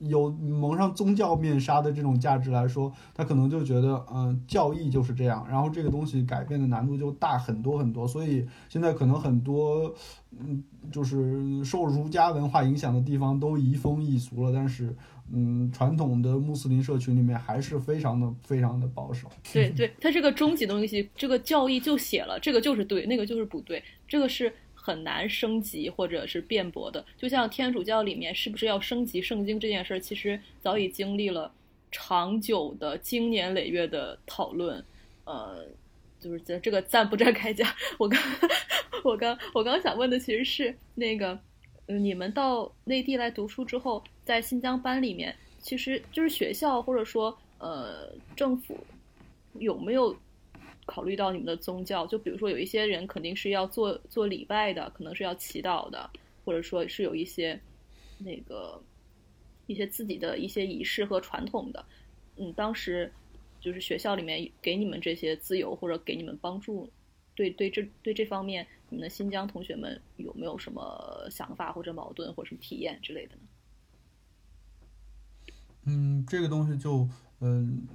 [0.00, 8.08] 有蒙上宗教面纱的这种价值来说，他可能就觉得，嗯，教义就是这样，然后这个东西改变的难度就大很多很多。
[8.08, 9.94] 所以现在可能很多，
[10.38, 14.96] 嗯，就是受儒家文化影响的地方都移风易俗了，但是，
[15.32, 19.28] 嗯，传统的穆斯林社群里面还是非常的非常的保守。
[19.52, 24.52] 对对，他这个终极东西，这个教义就写了，这个就是对，那个就是不对，这个是。
[24.90, 31.52] 很难升级或者是辩驳的，就像天主教里面是不是要升级圣经这件事儿，其实早已经历了
[31.92, 34.84] 长久的经年累月的讨论。
[35.24, 35.64] 呃，
[36.18, 37.72] 就是这这个暂不展开讲。
[37.98, 38.20] 我刚
[39.04, 41.38] 我刚我刚想问的其实是那个，
[41.86, 48.76] 你们到内地来读书之后，在新疆班里面，其实就是学校或者说呃政府
[49.54, 50.16] 有没有？
[50.90, 56.10] 考虑到你们的宗教，就比如说有一些人肯定是要做做礼拜的，可能是要祈祷的，
[56.44, 57.60] 或者说是有一些
[58.18, 58.82] 那个
[59.68, 61.84] 一些自己的一些仪式和传统的。
[62.38, 63.08] 嗯，当时
[63.60, 66.90] 就是学校里面给你们这些自由或者给你们帮助，
[67.36, 73.42] 对对这对这方面，你们的新疆同学们有没有什么想法或者矛盾或者什么体验之类的呢？
[75.84, 77.86] 嗯，这个东西就嗯。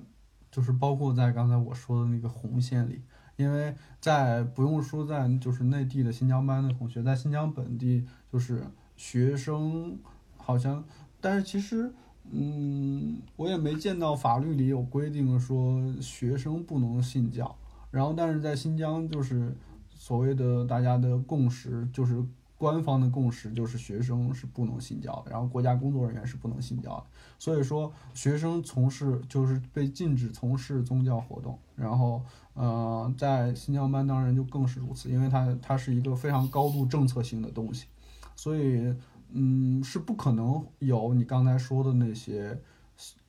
[0.55, 3.01] 就是包括在刚才我说的那个红线里，
[3.35, 8.63] 因为在不用说在就是内地的新疆班的同学，在新疆本地就是
[8.95, 9.99] 学生，
[10.37, 10.81] 好像，
[11.19, 11.93] 但是其实，
[12.31, 17.53] 嗯，我也没见到法律里有规定说学生不能信教。
[17.91, 19.53] 然后，但是在新疆就是
[19.89, 22.23] 所谓的大家的共识就是。
[22.57, 27.03] 官方的共识就是学生是不能信教的，然后国家工作人员是不能信教的。
[27.37, 31.59] 所以说，学生从事就是被禁止从事宗教活动。
[31.75, 32.21] 然后，
[32.53, 37.87] 呃，在新疆班当然就更是如此，因为它它是一个非常高度政策性的东西，
[38.35, 38.95] 所以，
[39.31, 42.57] 嗯，是不可能有你刚才说的那些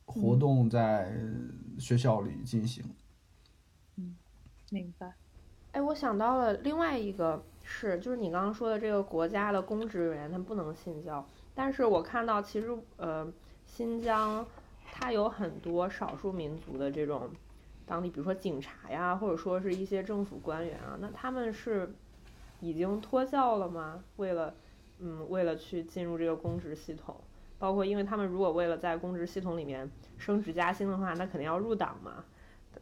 [0.05, 1.13] 活动在
[1.81, 2.85] 学校里进行。
[3.97, 4.15] 嗯，
[4.71, 5.13] 明白。
[5.73, 7.45] 哎，我想到了另外一个。
[7.69, 11.27] 是，就是你刚刚说的这个国家的公职人员，他不能信教。
[11.53, 13.27] 但是我看到，其实呃，
[13.67, 14.47] 新疆
[14.93, 17.29] 它有很多少数民族的这种
[17.85, 21.93] 当地，比如说警察呀，或者说是一些政府官员啊，那他们是
[22.61, 24.05] 已经脱教了吗？
[24.17, 24.55] 为了，
[25.01, 27.17] 嗯，为了去进入这个公职系统，
[27.59, 32.25] 包括因为他们如果为了在公职系统里面升职加薪的话，那肯定要入党嘛。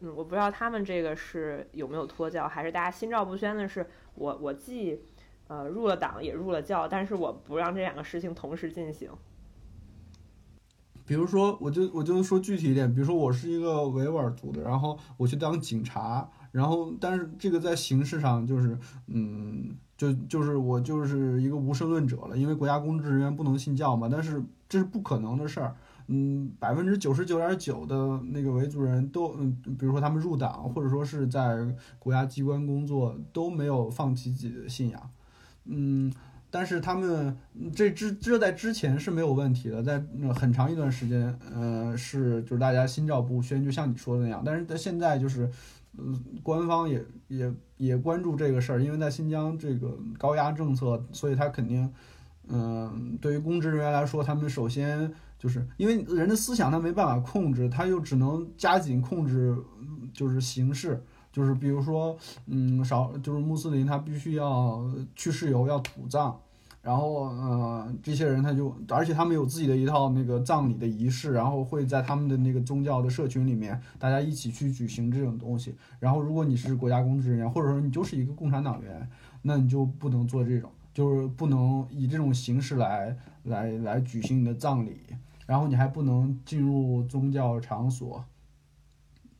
[0.00, 5.00] 嗯，我不知道他们这个是有没有脱教，还是大家心照不宣的是，我我既，
[5.46, 9.10] 呃，入了党也入了教，但是我不让这两个事情同时进行。
[11.06, 18.78] 比如说，我就我就说具体一点，比如说我是一个维吾尔族的，然后我去当警察，然后但是这个在形式上就是，
[19.08, 25.76] 嗯，就就是我就是一个无神论者了，因为国家公职人员不能信教嘛，但是这是不可能的事儿，
[26.06, 31.66] 嗯，百分之九十九点九的那个维族人都，嗯，比如说他们入党或者说是在
[31.98, 35.10] 国家机关工作都没有放弃自己的信仰，
[35.64, 36.12] 嗯。
[36.50, 37.36] 但是他们
[37.74, 40.00] 这之这在之前是没有问题的，在
[40.32, 44.40] 很长一段时间，呃，是就是大家心照不宣，就像你说的那样。
[44.46, 45.50] 但是在现在就是，
[45.98, 51.92] 嗯，官方也也也关注这个事儿，因为在新疆这个高压政策，所以他肯定，
[52.46, 55.12] 嗯，对于公职人员来说，他们首先
[55.44, 59.54] 就是因为人的思想他没办法控制，他又只能加紧控制，
[60.14, 61.04] 就是形式。
[61.30, 62.16] 就是比如说，
[62.46, 66.34] 嗯，少就是穆斯林，他必须要去世以后要土葬，
[66.80, 75.74] 然后，呃，这些人他就，而且他们有自己的一套那个葬礼的仪式，然后会在他们的那个宗教的社群里面，大家一起去举行这种东西。
[75.98, 79.10] 然后，如果你是国家公职人员，或者说你就是一个共产党员，
[79.42, 85.00] 那你就不能做这种，就是不能以这种形式来来来举行你的葬礼，
[85.46, 88.24] 然后你还不能进入宗教场所，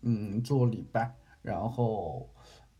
[0.02, 1.14] 嗯，做礼拜。
[1.42, 2.30] 然后，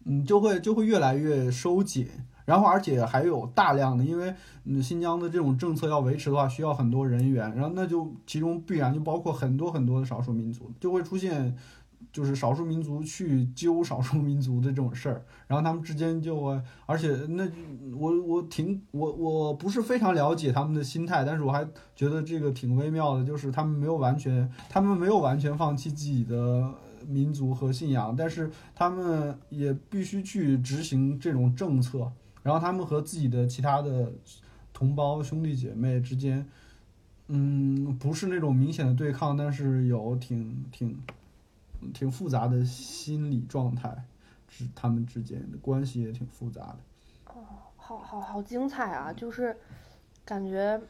[0.05, 2.09] 嗯，就会就会越来越收紧，
[2.47, 11.55] 然后而且还有大量的，因为嗯新疆的这种政策要维持的话，需要很多人员，然后那就其中必然就包括很多很多的少数民族，就会出现
[12.13, 17.49] 就是少数民族去揪少数民族的这种事儿，然后他们之间就，而且那
[17.97, 26.73] 我我挺我我不是非常了解他们的心态，但是我还觉得这个挺微妙的，就是他们没有完全他们没有完全放弃自己的。
[27.07, 32.11] 民族和信仰，但是他们也必须去执行这种政策，
[32.43, 34.11] 然后他们和自己的其他的
[34.73, 36.49] 同胞兄弟姐妹之间，
[37.29, 40.97] 嗯，不是那种明显的对抗，但是有挺挺
[41.93, 44.05] 挺复杂的心理状态，
[44.49, 46.79] 是他们之间的关系也挺复杂的。
[47.27, 47.45] 哦，
[47.77, 49.13] 好好好精彩啊！
[49.13, 49.57] 就是
[50.25, 50.81] 感觉，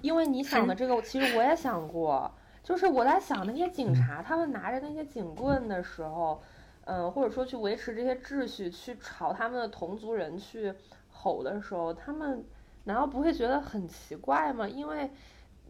[0.00, 2.30] 因为你想的这个，其实我也想过。
[2.62, 6.40] 就是我在想那些警察，他们拿着那些警棍的时候，
[6.84, 10.72] 嗯，或者说去维持这些秩序，去朝他们的同族人去
[11.10, 12.44] 吼的时候，他们
[12.84, 14.68] 难道不会觉得很奇怪吗？
[14.68, 15.10] 因为，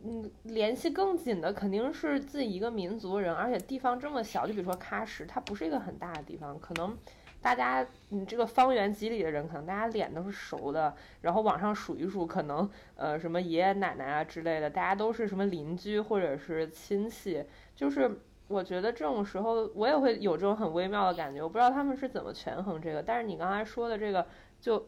[0.05, 6.97] 嗯，联系更紧的肯定是自己一个民族人，而且地方这么小，就比如说喀什，它不是一个很大的地方，可能。
[7.41, 17.45] 大家，你这个方圆几里的人，可能大家脸都是熟的，然后往上数一数，可能呃什么爷爷奶奶啊之类的，大家都是什么邻居或者是亲戚。
[17.75, 21.43] 就是我觉得这种时候，我也会有这种很微妙的感觉。
[21.43, 24.25] 我不知道他们是怎么权衡这个，但是你刚才说的这个，
[24.61, 24.87] 就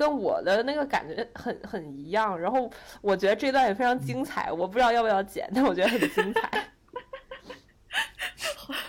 [0.00, 2.40] 跟我的那个感觉很很一样。
[2.40, 2.70] 然后
[3.02, 6.68] 我觉得这段也非常精彩，我不知道要不要剪， 但我觉得很精彩。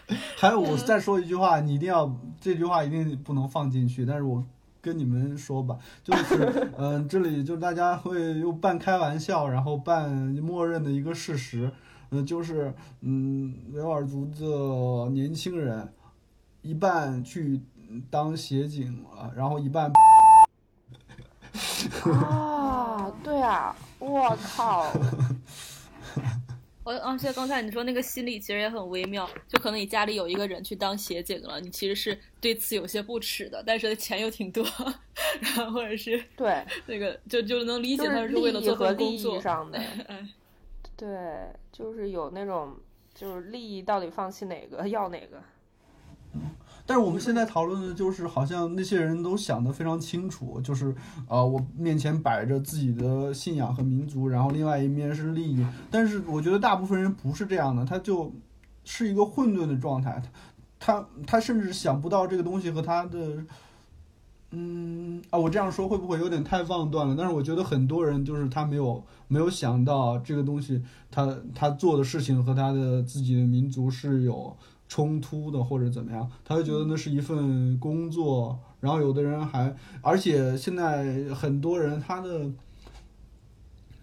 [0.38, 2.10] 还有，我再说一句话，你一定要
[2.40, 4.06] 这句话一定不能放进去。
[4.06, 4.42] 但是我
[4.80, 11.70] 跟你们说吧，就是， 嗯，这里就大家会又半开玩笑，然后半默认的一个事实，
[12.12, 15.94] 嗯，就是，嗯，维吾尔族的年轻人
[16.62, 17.60] 一半去
[18.10, 19.92] 当协警了，然后一半。
[22.14, 24.92] 啊，对啊，我靠。
[26.84, 34.66] 我而且刚才你说那个心理其实也很微妙，就可能你家里有一个人去当协警了，你其实是对此有些不耻的，但是钱又挺多，
[35.40, 39.80] 然后或者是对 那个就就能理解他是为了做份工作上的，
[40.98, 41.08] 对，
[41.72, 42.76] 就是有那种
[43.14, 45.40] 就是利益到底放弃哪个要哪个。
[46.86, 50.94] 但是我们现在讨论的就是，好像那些人都想得非常清楚，就是，
[51.28, 55.66] 呃，我面前摆着自己的信仰和民族，然后另外一面是利益。
[55.90, 58.34] 但是我觉得大部分人不是这样的，他就
[58.84, 60.22] 是一个混沌的状态，
[60.80, 63.46] 他他他甚至想不到这个东西和他的，
[64.50, 67.16] 嗯啊，我这样说会不会有点太妄断了？
[67.16, 74.58] 但是我觉得很多人就是他没有没有想到这个东西，他他做的事情和他的自己的民族是有。
[74.92, 78.60] 冲突的或者怎么样，他会觉得那是一份工作。
[78.82, 82.52] 然后有的人还，而且现在很多人他的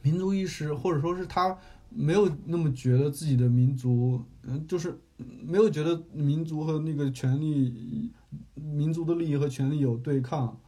[0.00, 1.54] 民族意识，或者说是他
[1.90, 4.98] 没有那么觉得自己的民族，嗯，就是
[5.44, 8.10] 没有觉得民族和那个权利、
[8.54, 10.58] 民族的利益和权利有对抗。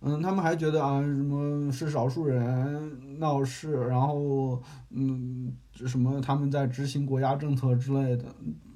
[0.00, 4.60] 嗯，他们还觉得啊，什么是少数人闹事，然后
[4.90, 8.24] 嗯，什么他们在执行国家政策之类的，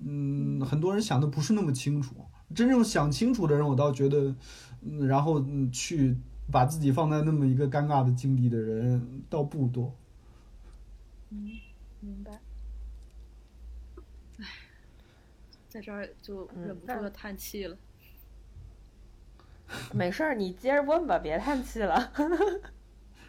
[0.09, 2.15] 嗯，很多人想的不是那么清楚。
[2.55, 4.35] 真正想清楚的人，我倒觉得，
[4.83, 6.17] 嗯，然后嗯，去
[6.53, 9.93] 把自己放在那么一个尴尬的境地的人，倒不多。
[11.31, 11.51] 嗯，
[12.01, 12.41] 明白。
[14.39, 14.47] 唉，
[15.69, 17.77] 在这儿就忍不住的叹气了。
[19.93, 22.13] 没事儿，你接着问吧，别叹气了。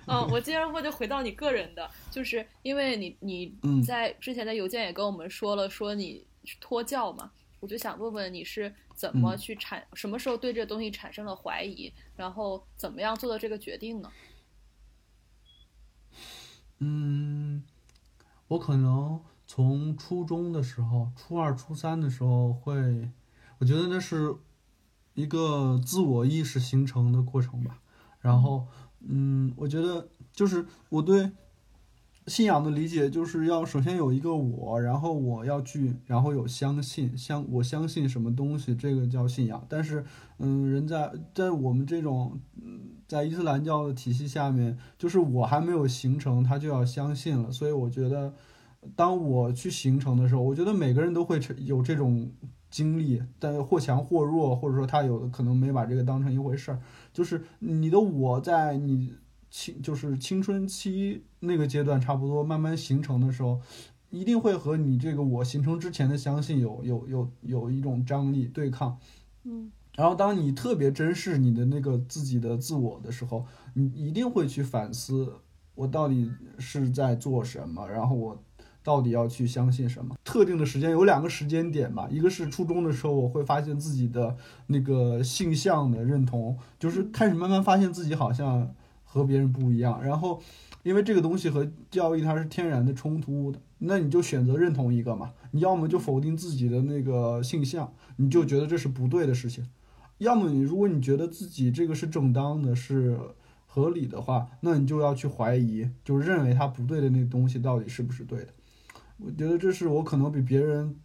[0.06, 6.24] 嗯， 我接着问，就回到你个人的，就是因为你你在之前的邮件也跟我们说了，说你
[6.60, 14.12] 托教嘛，我就想问问你是怎么去产，什么时候对这个东西产生了怀疑，然后怎么样做的这个决定呢？
[16.80, 17.64] 嗯，
[18.48, 23.10] 我可能从初中的时候，初二、初三的时候会，
[23.60, 24.36] 我觉得那是。
[25.18, 27.82] 一个自我意识形成的过程吧，
[28.20, 28.68] 然后，
[29.00, 31.32] 嗯，我觉得就是我对
[32.28, 39.66] 信仰的理解，就是要首先有一个我，然后我要去，然后有相信，相我相信什么东西，这个叫信仰。
[39.68, 40.04] 但是，
[40.38, 47.52] 嗯，人在在我们这种嗯在伊斯兰教的体系下面，就是我还没有形成，他就要相信了。
[47.52, 48.34] 所以我觉得，
[48.96, 52.32] 当我去形成的时候，我觉得每个人都会有这种。
[52.70, 56.82] 经历，但或强或弱，或者说他有的可能没把这个当成一回事儿，
[57.14, 59.14] 就是你的我在你
[59.50, 63.60] 青就是青春期那个阶段差不多慢慢形成的时候，
[64.10, 68.98] 一定会和你这个我形成之前的相信有有有有一种张力对抗，
[69.44, 75.34] 嗯，然后当你特别珍视你的那个自己的自我的时候，你一定会去反思
[75.76, 78.44] 我到底是在做什么，然后我。
[78.84, 80.16] 到底要去相信什么？
[80.24, 84.38] 特定的时间有两个时间点吧，一个是初中的时候，我会发现自己的
[84.68, 88.74] 那个性向的认同，就是开始慢慢发现自己好像
[89.08, 90.04] 和别人不一样。
[90.04, 90.40] 然后，
[90.84, 95.32] 因为这个东西和教育它是天然的冲突的，那你就选择认同一个嘛。
[95.52, 99.64] 你要么就否定自己的那个性向，你就觉得这是不对的事情；
[100.20, 103.18] 要么你如果你觉得自己这个是正当的，是
[103.66, 108.50] 合理的话，那你就要去怀疑，就认为它不对的那东西到底是不是对的。
[109.18, 110.96] 我觉得这是我可能比别人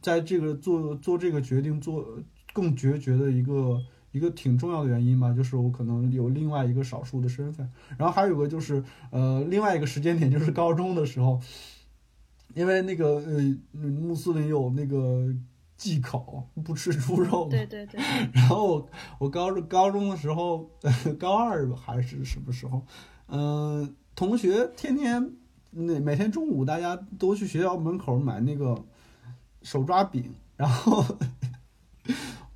[0.00, 2.18] 在这个做做这个决定做
[2.52, 3.80] 更决绝的一个
[4.12, 11.40] 一个挺重要的原因吧，就是我可能有另外一个少数的身份，然后还有个就是呃另外一个时间点就是高中的时候，
[12.54, 13.40] 因为那个呃
[13.72, 15.32] 穆斯林有那个
[15.76, 18.00] 忌口，不吃猪肉，对对对，
[18.32, 18.88] 然后
[19.18, 20.70] 我高中高中的时候，
[21.18, 22.84] 高二还是什么时候，
[23.28, 25.32] 嗯，同学天天。
[25.72, 28.76] 那每天中午大家都去学校门口买那个
[29.62, 31.16] 手抓饼，然后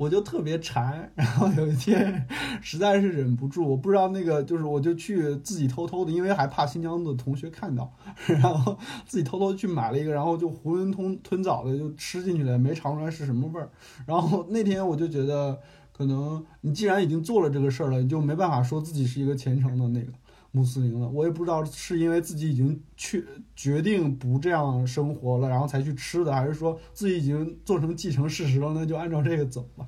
[0.05, 2.29] 我就特别馋，然后有一天
[2.61, 7.91] 实在是忍不住，我不知道那个就是我就去自己偷偷的，因为还怕新疆的同学看到，
[8.29, 8.77] 然后
[9.07, 13.71] 自己偷偷去买了一个，然后就囫囵吞吞枣的就吃进去了，没尝出来是什么味儿。
[14.05, 15.59] 然后那天我就觉得，
[15.97, 20.13] 可能你既然已经做了这个事儿了，你就没办法说自己是一个虔诚的那个。
[20.55, 23.27] 穆斯林了，我也不知道是因为自己已经去
[23.57, 29.85] 决定不这样生活了，然后才去吃的，还是说自己已经做成既成事实了，那就按照这个走吧，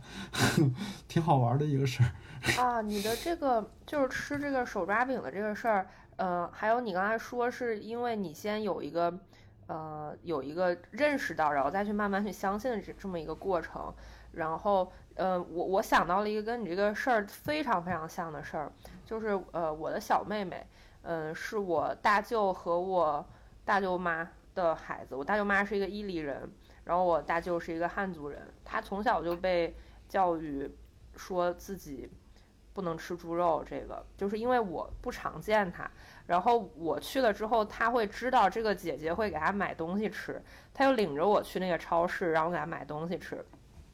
[1.07, 2.11] 挺好玩的一个事儿。
[2.61, 5.87] 啊，你的这个就是吃这个手抓饼的这个事儿，
[6.17, 9.17] 呃，还有你刚才说是因为你先有一个，
[9.69, 13.95] 呃，有一个认识到，然后再去慢慢去相信的这这么一个过程，
[14.37, 18.71] 然后，呃，我我想到了一个跟你这个事儿非常非常像的事儿。
[19.05, 20.67] 就是呃，我的小妹妹，
[21.03, 23.27] 嗯，是我大舅和我
[23.65, 25.15] 大舅妈的孩子。
[25.17, 26.49] 我大舅妈是一个伊犁人，
[26.85, 28.47] 然后我大舅是一个汉族人。
[28.63, 29.75] 他从小就被
[30.07, 30.71] 教育
[31.17, 32.11] 说自己
[32.75, 35.91] 不能吃猪肉，这个就是因为我不常见他。
[36.27, 40.43] 然后我去了之后，他会知道这个姐姐会给他买东西吃，
[40.75, 43.43] 他就领着我去那个超市，让我给他买东西吃。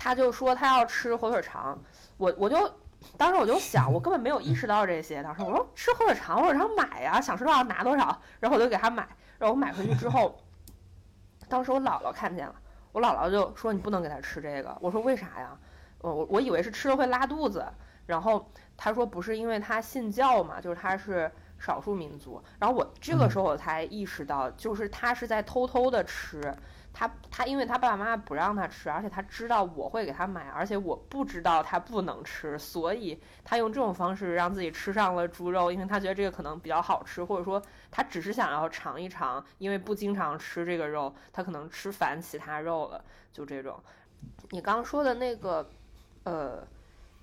[0.03, 1.78] 他就说他要吃火腿肠，
[2.16, 2.70] 我我就。
[3.18, 5.20] 当时我就想，我根本没有意识到这些。
[5.24, 9.05] 当时我说吃火腿肠，火腿肠买呀，想吃多少拿多少，然后我就给他买。
[9.40, 10.38] 然后我买回去之后，
[11.48, 12.55] 当时我姥姥看见了，
[12.92, 14.76] 我姥姥就说你不能给他吃这个。
[14.80, 15.59] 我说为啥呀？
[15.98, 17.66] 我我我以为是吃了会拉肚子。
[18.07, 21.28] 然后他说不是，因为他信教嘛，就是他是
[21.59, 22.40] 少数民族。
[22.61, 26.55] 然后我这个时候我才意识到，就是他是在偷偷的吃。
[26.93, 43.78] 他他，因为他爸爸妈妈不让他吃，而且他知道我会给他买，而且我不知道他不能吃，所以他用这种方式让自己吃上了猪肉，因为他觉得这个可能比较好吃，或者说他只是想要尝一尝，因为不经常吃这个肉，他可能吃烦其他肉了，就这种。
[44.51, 45.66] 你刚说的那个，
[46.24, 46.62] 呃，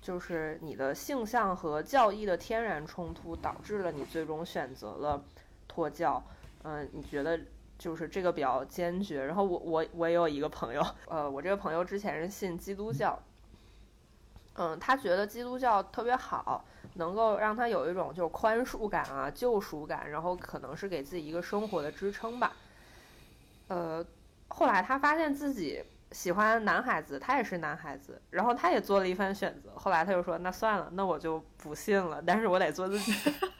[0.02, 5.22] 就是你的性向和教义的天然冲突，导致了你最终选择了
[5.68, 6.22] 脱教。
[6.62, 7.40] 嗯，你觉得
[7.80, 9.24] 就是这个比较坚决。
[9.24, 13.18] 然后我我我也有一个朋友，呃，我这个朋友之前是信基督教，
[14.54, 16.64] 嗯，他觉得基督教特别好，
[16.94, 22.52] 能够让他有一种就是宽恕感啊、救赎感，然后可能是给自己一个生活的支撑吧。
[23.68, 24.04] 呃，
[24.48, 25.82] 后来他发现自己。
[26.12, 29.70] 喜欢男孩子，他也是男孩子，然后他也做了一番选择。
[29.76, 32.20] 后来他就说：“那算了，那我就不信了。
[32.26, 33.12] 但是我得做自己。”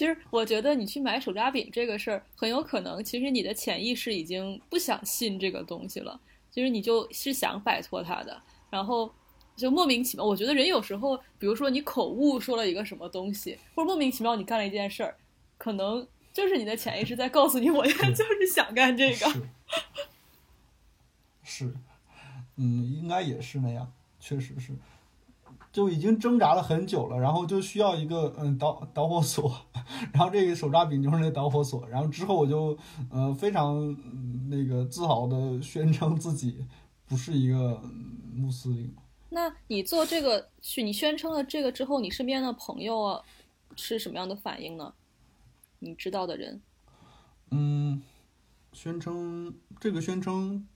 [0.00, 6.18] 其实我觉得你去买手抓饼这个事儿，很有可能，其实你的潜意识已经不想信这个东西了。
[6.50, 8.40] 其实你就是想摆脱它的，
[8.70, 9.12] 然后
[9.56, 10.24] 就莫名其妙。
[10.24, 15.14] 我觉得人有时候，比如说你口误说了一个什么东西，或者莫名其妙你干了一件事儿，
[15.58, 16.08] 可能。
[16.32, 19.26] 就是你的潜意识在告诉你，我 现在就是想干这个。
[21.42, 21.74] 是，
[22.56, 24.72] 嗯，应该也是那样，确实是，
[25.72, 29.54] 就已经挣扎了很久了，然后就需要一个嗯导导火索，
[30.12, 32.76] 然后这个手抓饼就是那导火索，然后之后我就
[33.10, 33.96] 呃非常
[34.48, 36.66] 那个自豪的宣称自己
[37.06, 37.80] 不是一个
[38.34, 38.94] 穆斯林。
[39.28, 43.22] 那你做这个去，你宣称了这个之后，你身边的朋友
[43.76, 44.92] 是什么样的反应呢？
[45.78, 46.60] 你知道的人，
[47.52, 48.02] 嗯，
[48.72, 50.66] 宣称这个宣称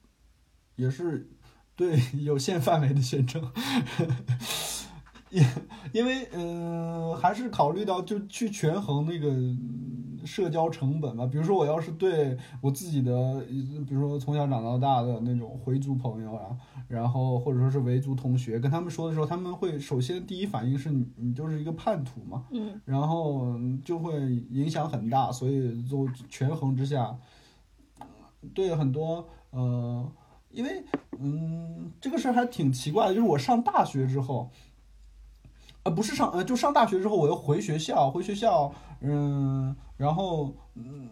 [0.77, 1.29] 也是
[1.77, 3.53] 对有限范围的宣称，
[5.35, 5.45] 因
[5.93, 9.33] 因为嗯，还是考虑到就去权衡那个。
[10.25, 13.45] 社交成本吧，比如说我要是对我自己的，
[13.87, 16.57] 比如说从小长到大的那种回族朋友啊，
[16.89, 23.55] 然后或者说是维族同学，跟他们说的时候，他们会首先第一反应是你你就是一个叛徒嘛，嗯，然后
[23.85, 24.19] 就会
[24.51, 27.15] 影响很大，所以就权衡之下，
[28.55, 30.11] 对很多呃，
[30.51, 30.83] 因为
[31.19, 34.51] 嗯这个事儿还挺奇怪的，就是我上大学之后。
[35.85, 41.11] 呃，不是上，呃，就上大学之后，我又回学校，回学校，嗯，然后，嗯，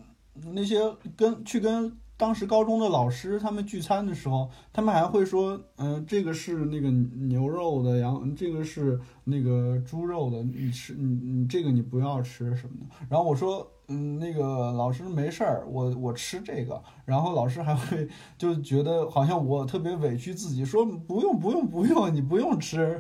[0.53, 0.81] 那些
[1.17, 12.87] 跟去跟当时高中的老师他们聚餐的时候，他们还会说，嗯，这个是那个牛肉的，羊，这个是那个猪肉的，你吃，你你这个你不要吃什么的。
[13.09, 13.67] 然后我说。
[13.89, 18.09] 嗯，那个老师没事儿，我我吃这个，然后老师还会
[18.39, 22.99] 就觉得好像我特别委屈自己，说不用不用不用，你不用吃。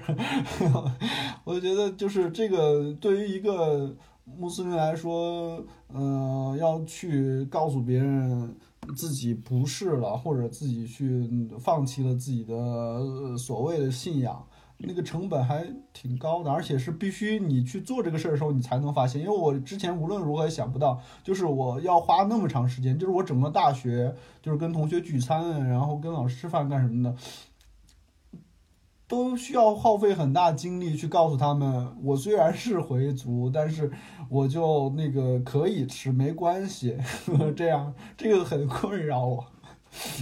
[1.44, 5.64] 我觉得就是这个对于一个穆斯林来说，
[5.94, 8.54] 嗯，要去告诉别人
[8.96, 14.44] 自己不是了，或者自己去放弃了自己的所谓的信仰。
[14.84, 19.22] 那个成本还挺高的，而且是必须你去做这个事儿的时候，你才能发现。
[19.22, 24.12] 因为我之前无论如何也想不到，就是我要花那么长时间，就是我整个大学，
[24.42, 27.14] 就是跟同学聚餐，然后跟老师吃饭干什么的，
[29.12, 33.92] 都需要耗费很大精力去告诉他们， 我虽然是回族，但是
[34.30, 36.96] 我就那个可以吃，没关系。
[37.54, 39.46] 这样，这个很困扰我。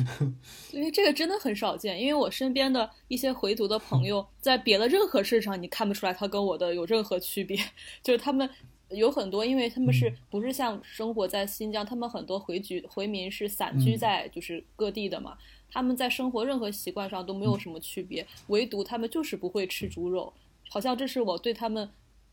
[0.75, 7.57] 因为这个真的很少见，因为我身边的一些回族的朋友，在别的任何事上，你看不出来他跟我的有任何区别。
[8.03, 8.51] 就是他们
[8.89, 15.37] 有很多，因为他们是不是像生活在新疆，他们很多回族回民是散居在就是各地的嘛，
[15.71, 20.33] 他们在生活任何习惯上都没有什么区别，唯独他们就是不会吃猪肉，
[20.69, 21.89] 好像这是我对他们，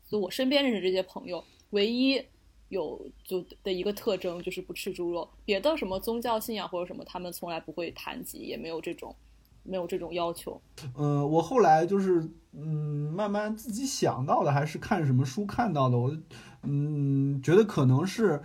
[0.08, 2.22] 就我身边认识这些朋友唯一。
[2.70, 9.16] 有就的一个特征就是不吃猪肉，别的什么宗教信仰或者什么，他们从来不会谈及，也没有这种，
[9.62, 10.60] 没有这种要求。
[10.94, 16.14] 嗯，我后来就是嗯，慢慢自己想到的，还是看什么书看到的，我
[16.62, 18.42] 嗯觉得可能是。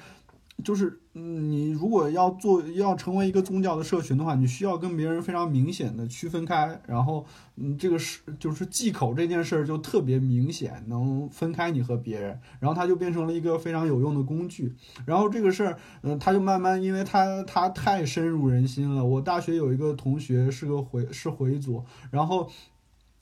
[0.64, 7.26] 就是，嗯，你如果要做，要成为一个宗教的社群的话，你需要跟别人非常明显的区分开，然后，
[7.58, 14.74] 嗯，这个是就是忌口这件事儿就特别明显，能分开你和别人，然后它就变成了一个非常有用的工具，
[15.06, 19.06] 然后这个事儿，嗯，它就慢慢，因为它它太深入人心了。
[19.06, 22.50] 我大学有一个同学是个回是回族，然后。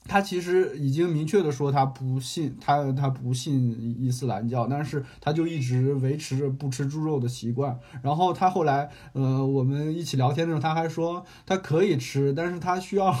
[0.04, 7.78] 他其实已经明确的说他不信，他他不信伊斯兰教，但是他就一直维持着不吃猪肉的习惯。
[8.02, 13.14] 然后他后来，呃，我们一起聊天的时候，他还说他可以吃，但是他需要。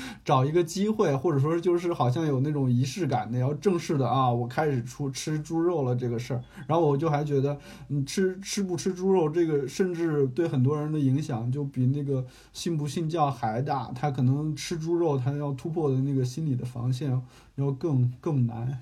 [0.24, 6.42] 找一个机会，或者说就是好像有那种仪式感的，要正式的啊，我开始出吃猪肉了这个事儿。
[6.66, 13.92] 然后我就还觉得，嗯，吃吃不吃猪肉这个，甚至对很多人的影响就比那个信不信教还大。
[13.94, 17.20] 他可能吃猪肉，他要突破的那个心理的防线
[17.56, 18.80] 要更更难。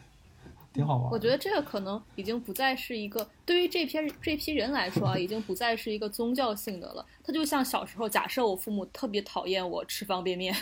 [0.72, 1.10] 挺好玩。
[1.10, 7.04] 我觉得这个可能已经不再是一个对于这批这批人来说啊，已经不再是一个宗教性的了。
[7.24, 10.54] 它就像小时候，假设我父母特别讨厌我吃方便面，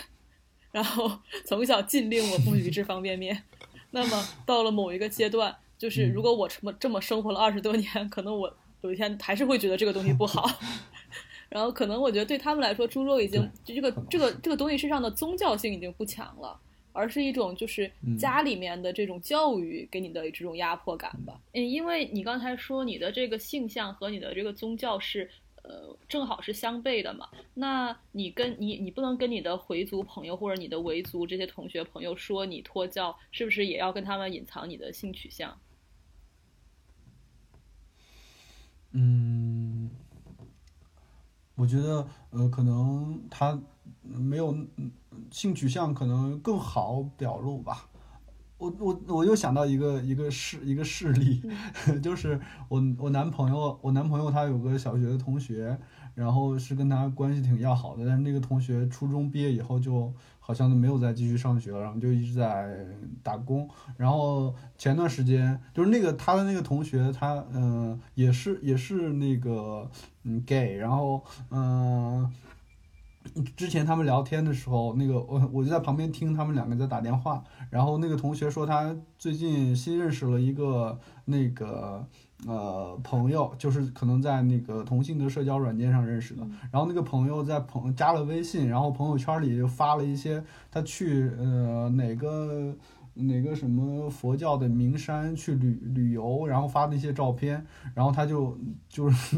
[0.71, 1.11] 然后
[1.45, 3.43] 从小禁令我不许吃方便面，
[3.91, 10.49] 那么到了某一个阶段，就是如果我这么这么生活了二十多年，可能我有一天还是会觉得这个东西不好。
[11.49, 16.59] 然后可能我觉得对他们来说，猪肉已经就这个这个这个东西身上的宗教性已经不强了。
[16.91, 21.39] 而是一种就是家里面的这种教育给你的这种压迫感吧。
[21.53, 25.29] 嗯，因为你刚才说你的这个性向和你的这个宗教是
[25.69, 35.55] 呃正好是相悖的嘛，那你跟你你不能跟你的回族朋友或者你的维族这些同学朋友说你脱教，是不是也要跟他们隐藏你的性取向？
[38.93, 39.91] 嗯，
[41.53, 43.61] 我觉得呃可能他
[44.01, 44.57] 没有。
[45.31, 47.88] 性取向可能更好表露吧，
[48.59, 51.41] 我我我又想到一个一个事一个事例，
[52.03, 55.75] 就是我我男朋友我男朋友他有个小学的同学，
[56.13, 62.85] 然后是跟他关系挺要好的，但是那个同学初中毕业以后就好像都没有再继续上学了，然后就一直在
[63.23, 69.89] 打工，然后前段时间就是那个他的那个同学他嗯也是也是那个
[70.23, 72.29] 嗯 gay，然后嗯。
[73.55, 82.05] 之前他们聊天的时候，那个我我就在旁边听他们两个在打电话，然后那个同学说他最近新认识了一个那个
[82.47, 92.75] 呃朋友，就是可能在那个同性的社交软件上认识的，然后那个朋友在朋加了微信，然后朋友圈里就发了一些他去呃哪个。
[93.19, 98.57] 哪个什么佛教的名山去旅旅游，然后发那些照片，然后他就
[98.87, 99.37] 就是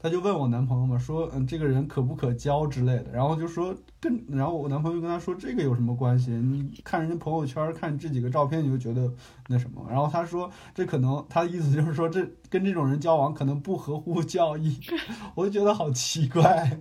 [0.00, 6.30] 他就问我男朋友嘛，说嗯这个人可不可交之类的，然后就说跟然后我男朋友跟他说这个有什么关系？
[6.32, 9.12] 你看人家朋友圈看这几个照片你就觉得
[9.48, 14.78] 那什么，然后他说这可能他的意思就是说这跟这种人交往可能不合乎教义，
[15.34, 16.80] 我就觉得好奇怪，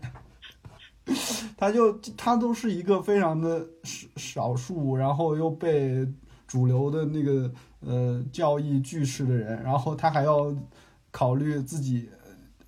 [1.57, 6.07] 他就他都是一个非常的少少数，然后又被。
[6.53, 10.55] 主流的那个呃教义句式的人，然后他还要
[11.09, 12.07] 考虑自己，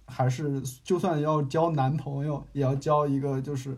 [0.08, 3.78] 还是就算要交男朋友，也要交一个就是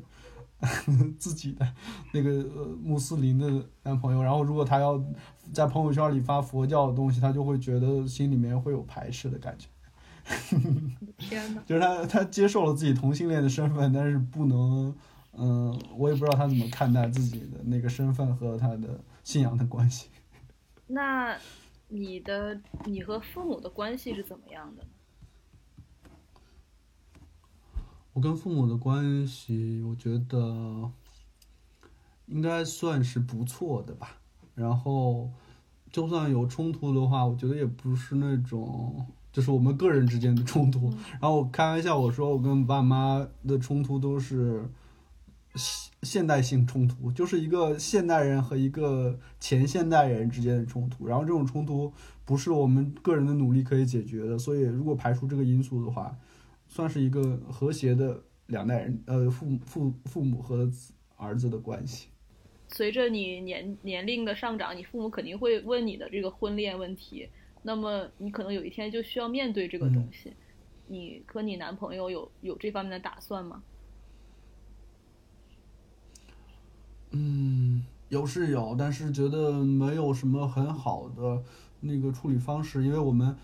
[1.19, 1.67] 自己的
[2.13, 4.23] 那个呃穆斯林的男朋友。
[4.23, 4.97] 然后如果他要
[5.51, 9.67] 在朋友圈里发佛教的东西，他就会觉得心里面会有排斥的感觉。
[11.17, 14.95] 天呐，就是他他接受了自己同性恋的身份，但是不能
[15.33, 18.97] 嗯，我也不知道他怎么看待自己的那个身份和他的。
[19.27, 20.07] 信仰的关系，
[20.87, 21.37] 那
[21.89, 24.89] 你的你和父母的关系是怎么样的呢？
[28.13, 30.89] 我跟父母的关系，我觉得
[32.27, 34.17] 应该算是不错的吧。
[34.55, 35.29] 然后，
[35.91, 40.89] 就算有冲突的话，我觉得也不是那种就是我们个人之间的冲突。
[41.11, 44.65] 然后我开玩笑我说，我跟爸妈的冲突都是。
[46.03, 51.91] 现代性冲突就是一个现代人和一个前现代人之间的冲突，然后这种冲突
[52.25, 56.15] 不是我们个人的努力可以解决的，所以如果排除这个因素的话，
[56.67, 60.69] 算是一个和谐的两代人，呃，父父父母和
[61.15, 62.09] 儿子的关系。
[62.69, 67.27] 随着你年年龄的上涨，你父母肯定会问你的这个婚恋问题，
[67.63, 70.33] 那么你可能有一天就需要面对这个东西。
[70.87, 73.63] 你和你男朋友有有这方面的打算吗？
[77.19, 81.41] 嗯，有是有，但是觉得没有什么很好的
[81.79, 83.35] 那个处理方式，因为我们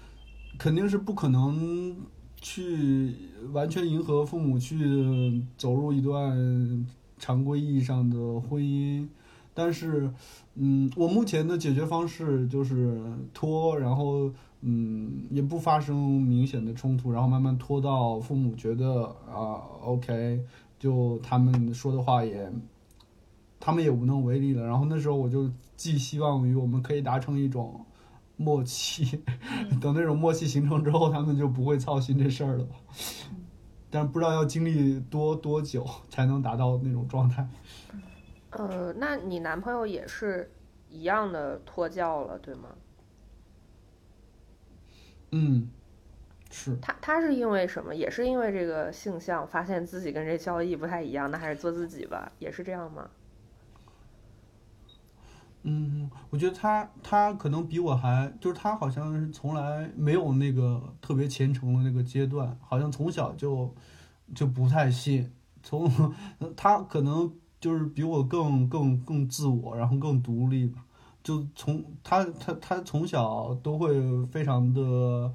[0.60, 1.96] 肯定是不可能
[2.40, 3.16] 去
[3.52, 6.86] 完全迎合父母去走入一段
[7.18, 9.08] 常规意义上的婚姻。
[9.56, 10.12] 但是，
[10.54, 13.02] 嗯，我目前的解决方式就是
[13.34, 20.44] 拖，然后嗯，也不发生明显的冲突，然后慢慢拖到父母觉得啊，OK，
[20.78, 22.52] 就他们说的话也。
[23.66, 24.66] 他们也无能为力了。
[24.68, 27.86] 然后那时候我就寄希望于我们可以达成一种
[28.36, 29.24] 默契，
[29.80, 32.68] 等那种默契形成之后，他们就不会操心这事儿了。
[33.90, 37.48] 但不知道要经历多多久才能达到那种状态。
[38.50, 40.52] 呃，那你男朋友也是
[40.90, 42.70] 一样的脱教了，对吗？
[45.32, 45.70] 嗯，
[46.52, 46.76] 是。
[46.82, 47.96] 他他是因为什么？
[47.96, 52.30] 也是因为这个性向，发现自己跟这交易不太一样，那还是做自己吧？
[52.40, 53.10] 也是这样吗？
[55.64, 63.74] 嗯，我觉得他他可能比我还，就是他好像是从来没有那个特别虔诚的那个阶段，好像从小就
[64.36, 65.32] 就不太信。
[65.62, 65.90] 从
[66.58, 70.74] 他可能就是比我更更更自我，然后更独立。
[71.24, 75.32] 就从他他他从小都会非常的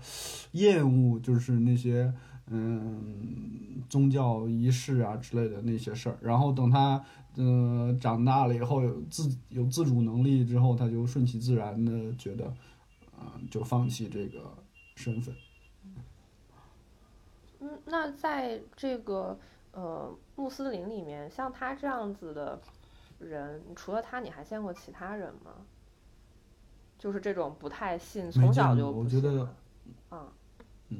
[0.52, 2.12] 厌恶，就是那些
[2.48, 6.18] 嗯宗教仪式啊之类的那些事儿。
[6.20, 7.02] 然后等他
[7.38, 12.52] 呃长大了以后有自有自主能力之后，他就顺其自然的觉得，
[13.16, 14.52] 嗯、就放弃这个
[14.96, 15.34] 身份。
[17.60, 19.38] 嗯，那在这个
[19.72, 22.60] 呃穆斯林里面，像他这样子的
[23.20, 25.52] 人，除了他，你还见过其他人吗？
[26.98, 29.48] 就是这种不太信，从小就不信我觉得
[30.10, 30.26] 的，
[30.88, 30.98] 嗯，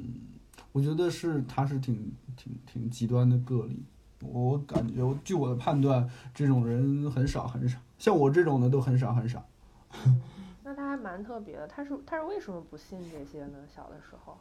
[0.71, 3.83] 我觉得是他是挺挺挺极端的个例。
[4.21, 9.45] 我感觉，据我的判断，这种人很少很少，像我这种的都很少很少。
[10.65, 11.67] 那他还蛮特别的。
[11.67, 13.59] 他是他是为什么不信这些呢？
[13.75, 14.39] 小的时候，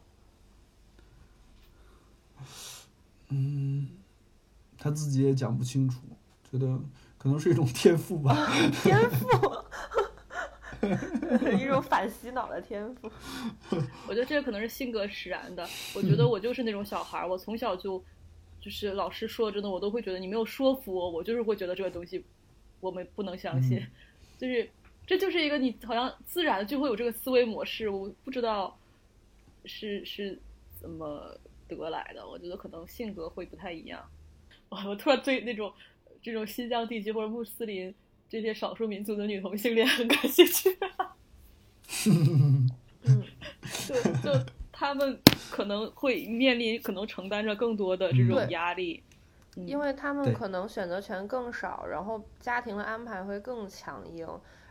[3.28, 3.88] 嗯，
[4.76, 6.00] 他自己也讲不清楚，
[6.50, 6.78] 觉得
[7.16, 8.46] 可能是一种天赋吧。
[8.82, 9.26] 天赋，
[11.58, 13.10] 一种反洗脑的天赋。
[14.06, 15.66] 我觉得这个可能是性格使然的。
[15.94, 18.02] 我觉得我就是那种小孩儿，我从小就
[18.60, 22.22] 就是老师说真的，我都会觉得你没有说服我，我就是会觉得这个东西
[22.80, 23.80] 我们不能相信，
[24.38, 24.68] 就是
[25.06, 28.78] 这就是一个你好像自然就会有这个思维模式，我不知道
[29.64, 30.38] 是是
[30.80, 31.36] 怎么
[31.66, 32.26] 得来的。
[32.26, 34.04] 我觉得可能性格会不太一样。
[34.68, 35.72] 我 我突然对那种
[36.22, 37.94] 这种新疆地区或者穆斯林
[38.28, 40.76] 这些少数民族的女同性恋很感兴趣。
[43.04, 43.24] 嗯，
[43.86, 44.44] 就就
[44.78, 45.20] 他们
[45.50, 49.02] 可能会面临，可能承担着更多的这种压力。
[49.56, 54.24] 嗯因为他们可能选择权更少，然后家庭的安排会更强硬，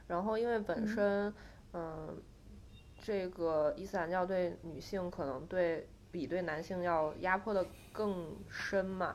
[0.08, 1.34] 然后因为本嗯身，
[1.74, 2.18] 嗯、
[3.04, 9.14] 这个伊斯兰教对女性可能对比对男性要压迫的更深嘛，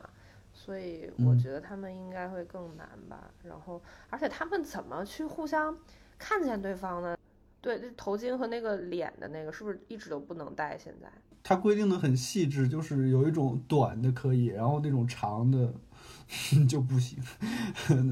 [0.53, 3.31] 所以我嗯觉得他们应该会更难吧。
[3.43, 3.81] 然后，
[4.11, 5.75] 而且他们怎么去互相
[6.19, 7.17] 看见对方呢？
[7.63, 10.77] 对，这头巾和那个脸的那个是不是一直都不能戴？
[10.77, 11.07] 现在？
[11.41, 15.73] 它规定的很细致，就是有一种短的可以，然后那种长的
[16.67, 17.17] 就不行。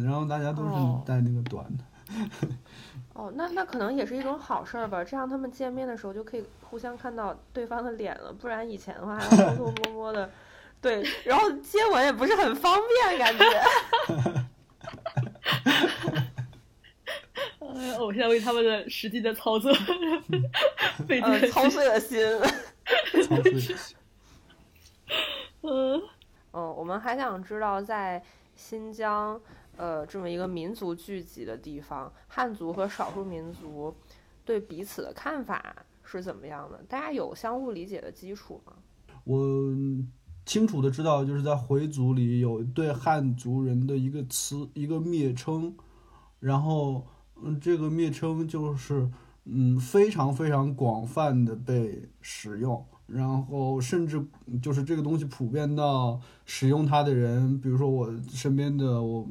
[0.06, 1.84] 然后大家都哦是戴那个短的。
[3.14, 10.30] 哦，那那可能也是一种好事儿吧，这样他们见面的时候就可以互相看到对方的脸了，不然以前的话还要偷偷摸摸的，
[10.82, 13.44] 对，然后接吻也不是很方便，感觉。
[18.00, 19.74] 我现在为他们的实际的操作
[21.08, 21.50] 费尽呃，了心。
[21.52, 22.20] 操碎了心。
[23.28, 23.76] 操碎了心
[25.62, 26.02] 嗯，
[26.54, 28.24] 嗯，我们还想知道，在
[28.56, 29.40] 新疆，
[29.78, 33.96] 呃，这么一个民族聚集的地方，汉族和少数民族
[34.44, 36.84] 对彼此的看法是怎么样的？
[36.90, 38.74] 大家有相互理解的基础吗？
[39.24, 39.38] 我
[40.46, 45.76] 清楚的知道，就是在回族里有对汉族人的一个词，一个蔑称，
[46.40, 47.06] 然后，
[47.44, 49.10] 嗯，这个蔑称就是，
[49.46, 54.24] 嗯，非常非常广泛的被使用，然后甚至
[54.62, 59.28] 就是这个东西普遍到使用它的人，比如说我身边的我，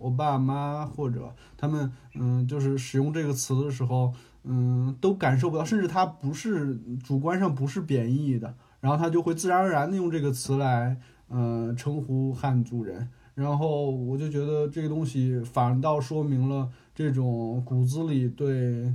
[0.00, 4.12] 我爸妈或者他们，嗯，就是使用这个词的时候，
[4.44, 8.54] 嗯，都感受不到，甚至它不是主观上不是贬义的。
[8.78, 10.96] 然后他就会自然而然的用这个词来，
[11.28, 13.08] 呃，称呼汉族人。
[13.34, 18.92] 然后我就觉得这个东西反倒说明了这种骨子里对，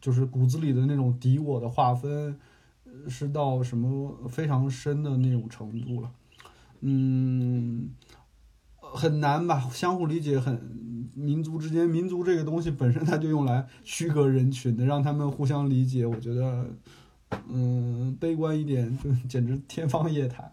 [0.00, 2.38] 就是骨子里的那种敌我的划分，
[3.08, 6.10] 是到什么非常深的那种程度了。
[6.80, 7.90] 嗯，
[8.80, 9.68] 很难吧？
[9.70, 10.54] 相互理解很，
[11.14, 16.70] 民族之间，民族这个东西本身它就用来区隔人群的，让他们互相理解，我觉得。
[17.48, 20.52] 嗯，悲观一点，就 简直天方夜谭。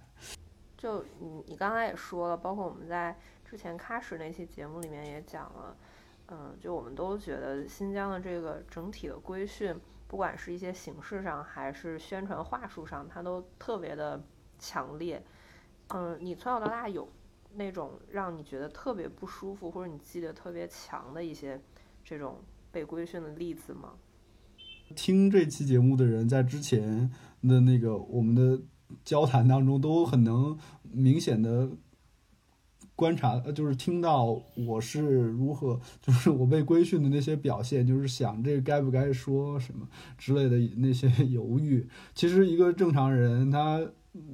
[0.77, 3.13] 就你你刚才也说了，包括我们在
[3.43, 5.75] 之前喀什那期节目里面也讲了，
[6.31, 9.75] 嗯，就我们都觉得新疆的这个整体的规训，
[10.07, 14.23] 不管是一些形式上还是宣传话术上，它都特别的
[14.59, 15.23] 强烈。
[15.87, 17.09] 嗯，你从小到大有
[17.55, 21.59] 那种让你觉得特别不舒服，或者你记得特别强的一些
[22.03, 22.39] 这种
[22.71, 23.93] 被规训的例子吗？
[24.95, 27.09] 听这期节目的人，在之前
[27.41, 28.61] 的那个我们的
[29.03, 31.69] 交谈当中，都很能明显的
[32.99, 34.37] 观察，呃就是听到
[34.67, 39.87] 我是如何，就是我被规训的那些表现，就是想这该不该说什么
[40.17, 41.87] 之类的那些犹豫。
[42.13, 43.79] 其实一个正常人，他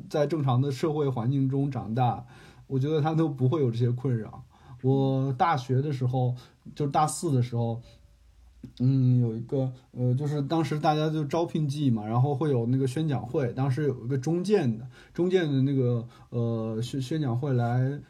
[0.10, 2.26] 在正常的社会环境中长大，
[2.66, 4.44] 我觉得他都不会有这些困扰。
[4.82, 6.34] 我大学的时候，
[6.74, 7.80] 就是大四的时候。
[8.80, 18.02] 嗯，有一个呃，就是当时大家就招聘季嘛，然后会有那个宣讲会，当时有一个中建的中建的那个呃宣宣讲会来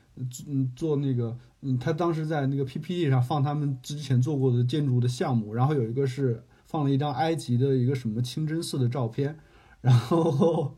[0.48, 9.38] 嗯做那个嗯，他当时在那个 PPT 上放他们之前做过的建筑的项目，然后有一个是放了一张埃及的一个什么清真寺的照片，
[9.82, 10.76] 然后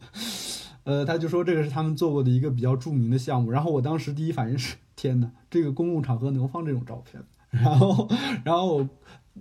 [0.83, 7.23] 呃他就说这个是他们做过的一个比较著名的项目，然后我当时第一反应是天哪，这个公共场合能放这种照片？
[7.51, 8.07] 然后
[8.43, 8.88] 然后。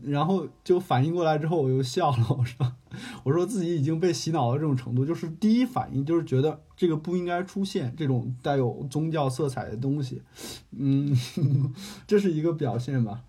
[0.05, 2.27] 然后就反应过来之后，我又笑了。
[2.37, 2.77] 我说
[3.25, 10.23] ：“我说自己已经被洗脑到这种程度，就是第一反应就是觉得这个不应该出现这种带有宗教色彩的东西。”
[10.79, 11.17] 嗯，
[12.07, 13.23] 这是一个表现吧。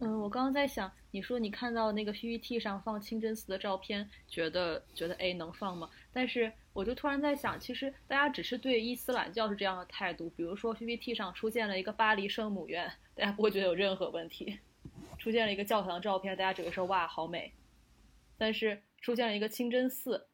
[0.00, 5.88] 嗯，我刚刚在想，你说你看到那个 PPT 上放清真寺的照片，觉得觉得哎能放吗？
[6.12, 10.28] 但是我就突然在想，其实大家只是对伊斯兰教是这样的态度。
[10.36, 14.58] 比如说 PPT 上出现了一个巴黎圣母院，大家不会觉得有任何问题。
[15.24, 17.54] 出现了一个教堂照片，大家只会说哇好美，
[18.36, 20.26] 但是出现了一个清真寺，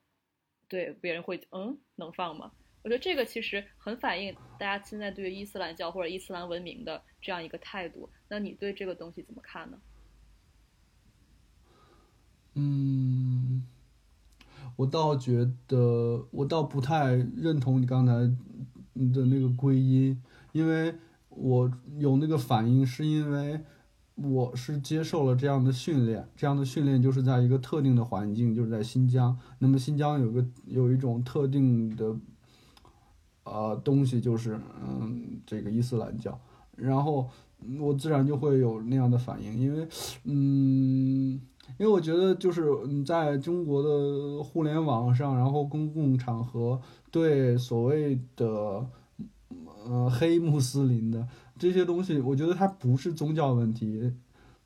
[0.67, 2.51] 对别人会嗯能放吗？
[2.83, 8.11] 我觉得这个其实很反映大家现在对于伊斯兰教或者伊斯兰文明的这样一个态度。
[8.27, 9.79] 那你对这个东西怎么看呢？
[12.55, 13.65] 嗯，
[14.75, 20.21] 我倒觉得我倒不太认同你刚才的那个归因，
[20.51, 20.93] 因为
[21.29, 21.71] 我
[22.01, 23.61] 有那个反应是因为。
[24.23, 29.35] 我是接受了这样的训练，这样的训练就是在一个特定的环境，就是在新疆。
[29.59, 32.15] 那么新疆有个有一种特定的，
[33.45, 36.39] 呃，东西就是嗯，这个伊斯兰教。
[36.77, 37.29] 然后
[37.79, 39.89] 我自然就会有那样的反应，因为
[40.25, 41.41] 嗯，
[41.79, 46.79] 因为我觉得就是你在中国的互联网上，然后公共场合
[47.11, 48.87] 对所谓的
[49.87, 51.27] 呃黑穆斯林的。
[51.61, 54.11] 这些东西，我觉得它不是宗教问题，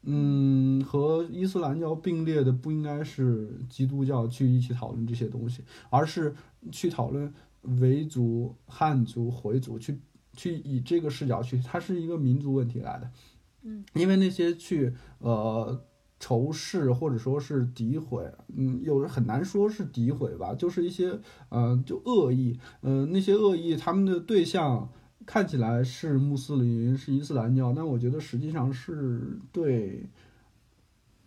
[0.04, 6.32] 嗯，和伊斯兰教并列的不应该是基督教去一起讨论这些东西，而是
[6.70, 7.34] 去讨论
[7.80, 9.98] 维族、汉族、回族，去
[10.34, 13.10] 去以这个视角去，它是一个民族问题来的，
[13.62, 15.82] 嗯，因为那些去呃
[16.20, 21.18] 仇视或者说是诋毁，嗯，有人很难说是诋毁吧，就是一些
[21.48, 24.88] 呃就恶意，呃那些恶意他们的对象。
[25.26, 30.06] 看起来是穆斯林，是伊斯兰教，但我觉得实际上是对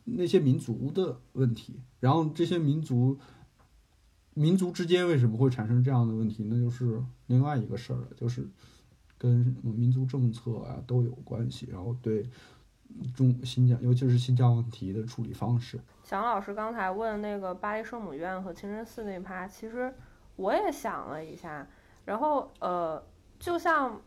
[0.04, 1.80] 那些民族的问题。
[2.00, 3.18] 然后这些民族
[4.36, 6.44] 民族之间为什么会产生这样的问题？
[6.44, 8.48] 那就是另外一个事儿了，就是
[9.18, 11.68] 跟民族政策啊都有关系。
[11.72, 12.30] 然后对
[13.16, 15.80] 中新疆，尤其是新疆问题的处理方式。
[16.04, 19.92] 蒋老师刚才问那个巴黎圣母院和清真寺那趴，其实
[20.36, 21.68] 我也想了一下，
[22.06, 23.04] 然后呃。
[23.40, 24.02] 就像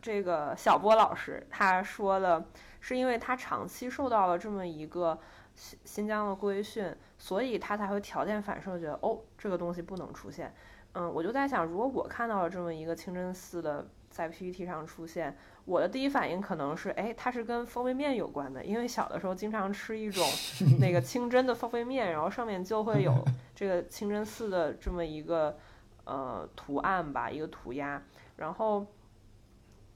[0.00, 2.44] 这个小波老师他说的，
[2.80, 5.18] 是因为他长期受到了这么一个
[5.54, 10.54] 新新疆的规训，所以他才会条件反射觉得哦，这个东西不能出现。
[10.92, 20.24] 嗯，我就在想，如果我看到了这么一个清真寺的在 PPT 上出现，我的第一反应可能是，哎，它是跟方便面有关的，因为小的时候经常吃一种
[20.78, 23.24] 那个清真的方便面，然后上面就会有
[23.56, 25.58] 这个清真寺的这么一个
[26.04, 28.00] 呃图案吧，一个涂鸦。
[28.36, 28.86] 然后，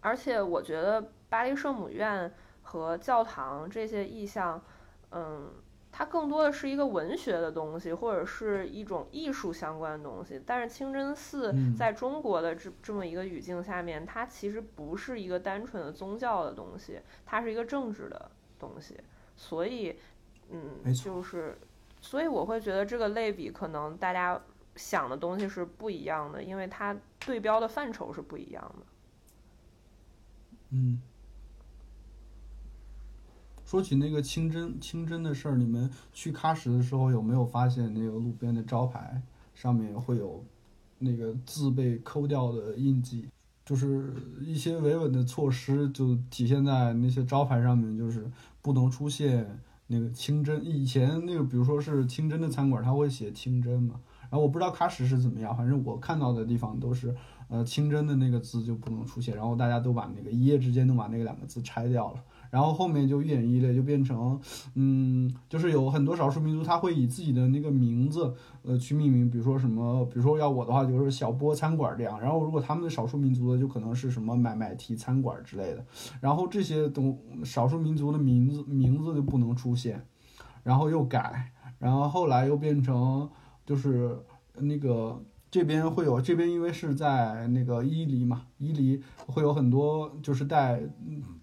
[0.01, 2.33] 而且我觉得巴黎圣母院
[2.63, 4.63] 和教堂这些意象，
[5.11, 5.51] 嗯，
[5.91, 10.41] 它更多的是一个文学的东西，或者是一种艺术相关的东西。
[10.47, 18.97] 但是清真寺在中国的这这么一个语境下面，它其实不是一个单纯的宗教的东西，它是一个政治的东西。
[19.37, 19.99] 所以，
[20.51, 21.59] 嗯，就是，
[22.01, 24.41] 所以我会觉得这个类比可能大家。
[24.79, 28.87] 想的东西是不一样的，因为它对标的范畴是不一样的。
[30.71, 31.01] 嗯，
[33.67, 39.21] 说起那个清真清真的事儿，你们去喀什的时候有没有发现那个路边的招牌
[39.55, 40.45] 上面会有
[40.99, 43.29] 那个字被抠掉的印记？
[43.65, 48.31] 就是一些维稳的措施，就体现在那些招牌上面，就是
[48.63, 50.65] 不能出现那个清真。
[50.65, 54.01] 以前那个，比如说是清真的餐馆，他会写清真嘛？
[54.31, 57.15] 然后我不知道喀什是怎么样，反正我看到的地方都是，
[57.49, 64.39] 呃，清真的那个字就不能出现，然后大家都把那个一夜之间都把那个两个字拆掉了，然后后面就一点一列就变成，
[64.75, 75.85] 嗯，就是有很多少数民族他会以自己的那个名字，呃，去命名，比如说什么，比如说要我的话就是小波餐馆这样，然后如果他们的少数民族的就可能是什么买买提餐馆之类的，
[76.21, 80.05] 然后这些东少数民族的名字名字就不能出现，
[80.63, 83.29] 然后又改，然后后来又变成。
[83.69, 84.19] 就是
[84.55, 90.81] 那个这边会有这边，因为是在那个伊犁嘛，伊犁会有很多就是带，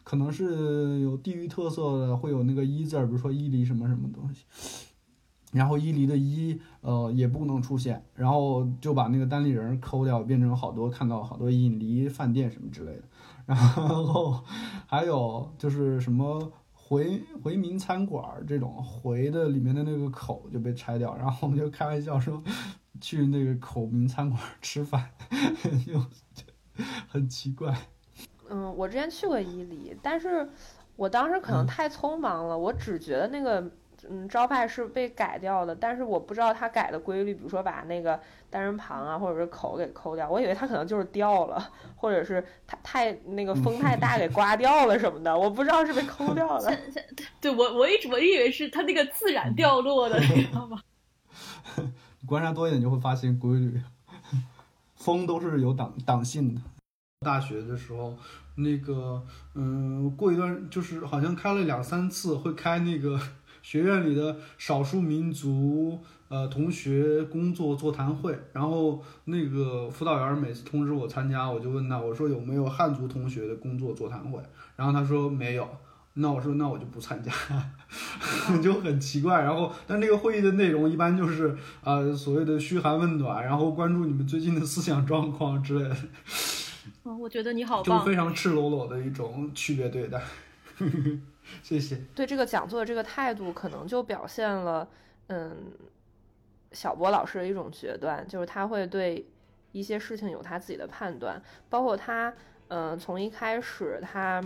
[0.03, 4.43] 可能是有地域特色的，会有那个“伊”字儿，比如说伊犁什么什么东西。
[5.51, 13.03] 然后伊犁的伊呃也不能出现，然后就把那个单立人抠掉，变成好多看到好多伊犁饭店什么之类的。
[13.47, 14.43] 然后
[14.87, 16.51] 还有就是什么
[16.87, 22.39] 回回民餐馆儿这种回的里面的那个口就被拆掉，然后我们就开玩笑说
[23.01, 25.09] 去那个口民餐馆吃饭，
[25.83, 25.99] 就
[27.07, 27.75] 很奇怪。
[28.51, 30.47] 嗯，我之前去过伊犁，但是
[30.95, 33.67] 我当时可能嗯太匆忙了，我只觉得那个
[34.09, 46.71] 嗯招牌是被改掉的，但是我不知道它改的规律，比如说把那个单人旁啊或者是口给抠掉，我以为它可能就是掉了，或者是它太那个风太大 给刮掉了什么的，我不知道是被抠掉了。
[47.41, 50.79] 对我我一直我以为是它那个自然掉落的，你知道吗？
[52.19, 53.81] 你观察多一点就会发现规律，
[54.95, 56.61] 风都是有党党性的。
[57.21, 58.13] 大学的时候，
[58.55, 59.23] 那个
[59.55, 63.19] 嗯，过一段就是好像开了两三次，会开那个
[63.65, 65.97] 学院里的少数民族
[66.27, 74.39] 呃同学工作座谈会，然后那个辅导员每次通知我参加，我就问他，我说有没有汉族同学的工作座谈会，
[74.75, 75.67] 然后他说没有。
[76.17, 77.29] 那我说，那我就不参加，
[78.63, 79.41] 就很奇怪。
[79.41, 81.49] 然后，但这个会议的内容一般就是
[81.83, 85.97] 啊、呃所谓的嘘寒问暖，然后关注你们最近的思想状况之类的，
[87.03, 88.15] 嗯，我觉得你好棒就非。
[88.15, 90.21] 常赤裸裸的一种区别对待。
[91.63, 91.97] 谢谢。
[92.15, 94.87] 对这个讲座的这个态度，可能就表现了，
[95.27, 95.55] 嗯，
[96.71, 99.25] 小波老师的一种决断，就是他会对
[99.71, 102.33] 一些事情有他自己的判断，包括他，
[102.69, 104.43] 嗯、从一开始他，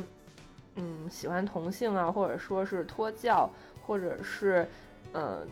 [0.76, 3.50] 嗯，喜欢同性啊，或者说是脱教，
[3.82, 4.68] 或者是，
[5.14, 5.48] 嗯、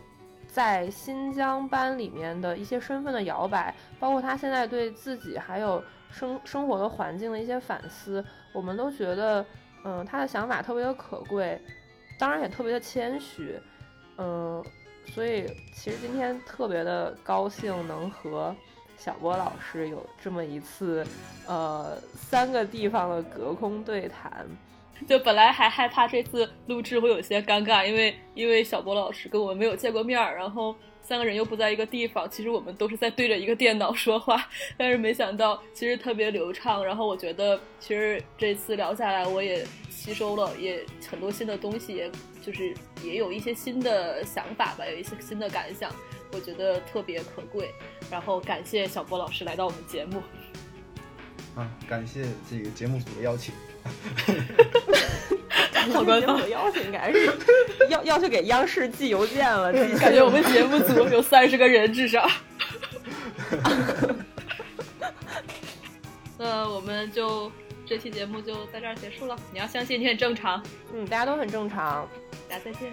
[0.46, 9.44] 在新疆班里面的一些身份的摇摆，包括他现在对自己还有生生活的环境的一些反思，我们都觉得，
[9.88, 11.58] 嗯、他的想法特别的可贵，
[12.18, 13.58] 当然也特别的谦虚，
[14.18, 14.62] 嗯、
[15.06, 18.54] 所以其实今天特别的高兴能和
[18.98, 21.06] 小波老师有这么一次，
[21.46, 24.46] 呃，三个地方的隔空对谈。
[25.08, 30.74] 就本来还害怕这次录制会有些尴尬，因为因为小波老师跟我们没有见过面儿，然后
[31.08, 34.46] 三个人又不在一个地方，其实我们都是在对着一个电脑说话，
[34.76, 36.84] 但是没想到其实特别流畅。
[36.84, 42.10] 然后我觉得其实这次聊下来，我也吸收了也很多新的东西，也
[42.42, 45.90] 就是也有一些新的想法吧，有一些新的感想，
[46.32, 47.70] 我觉得特别可贵。
[48.10, 50.22] 然后感谢小波老师来到我们节目。
[51.54, 53.54] 啊，感谢这个节目组的邀请。
[55.92, 57.30] 好官方我的邀请应该是
[57.88, 62.28] 要要去给央视寄邮件了，寄感觉我们节目组有 三十个人至少。
[66.38, 67.50] 那我们就
[67.86, 69.36] 这期节目就在这儿结束了。
[69.52, 70.62] 你要相信你很正常，
[70.94, 72.08] 嗯，大家都很正常。
[72.48, 72.92] 大家再见。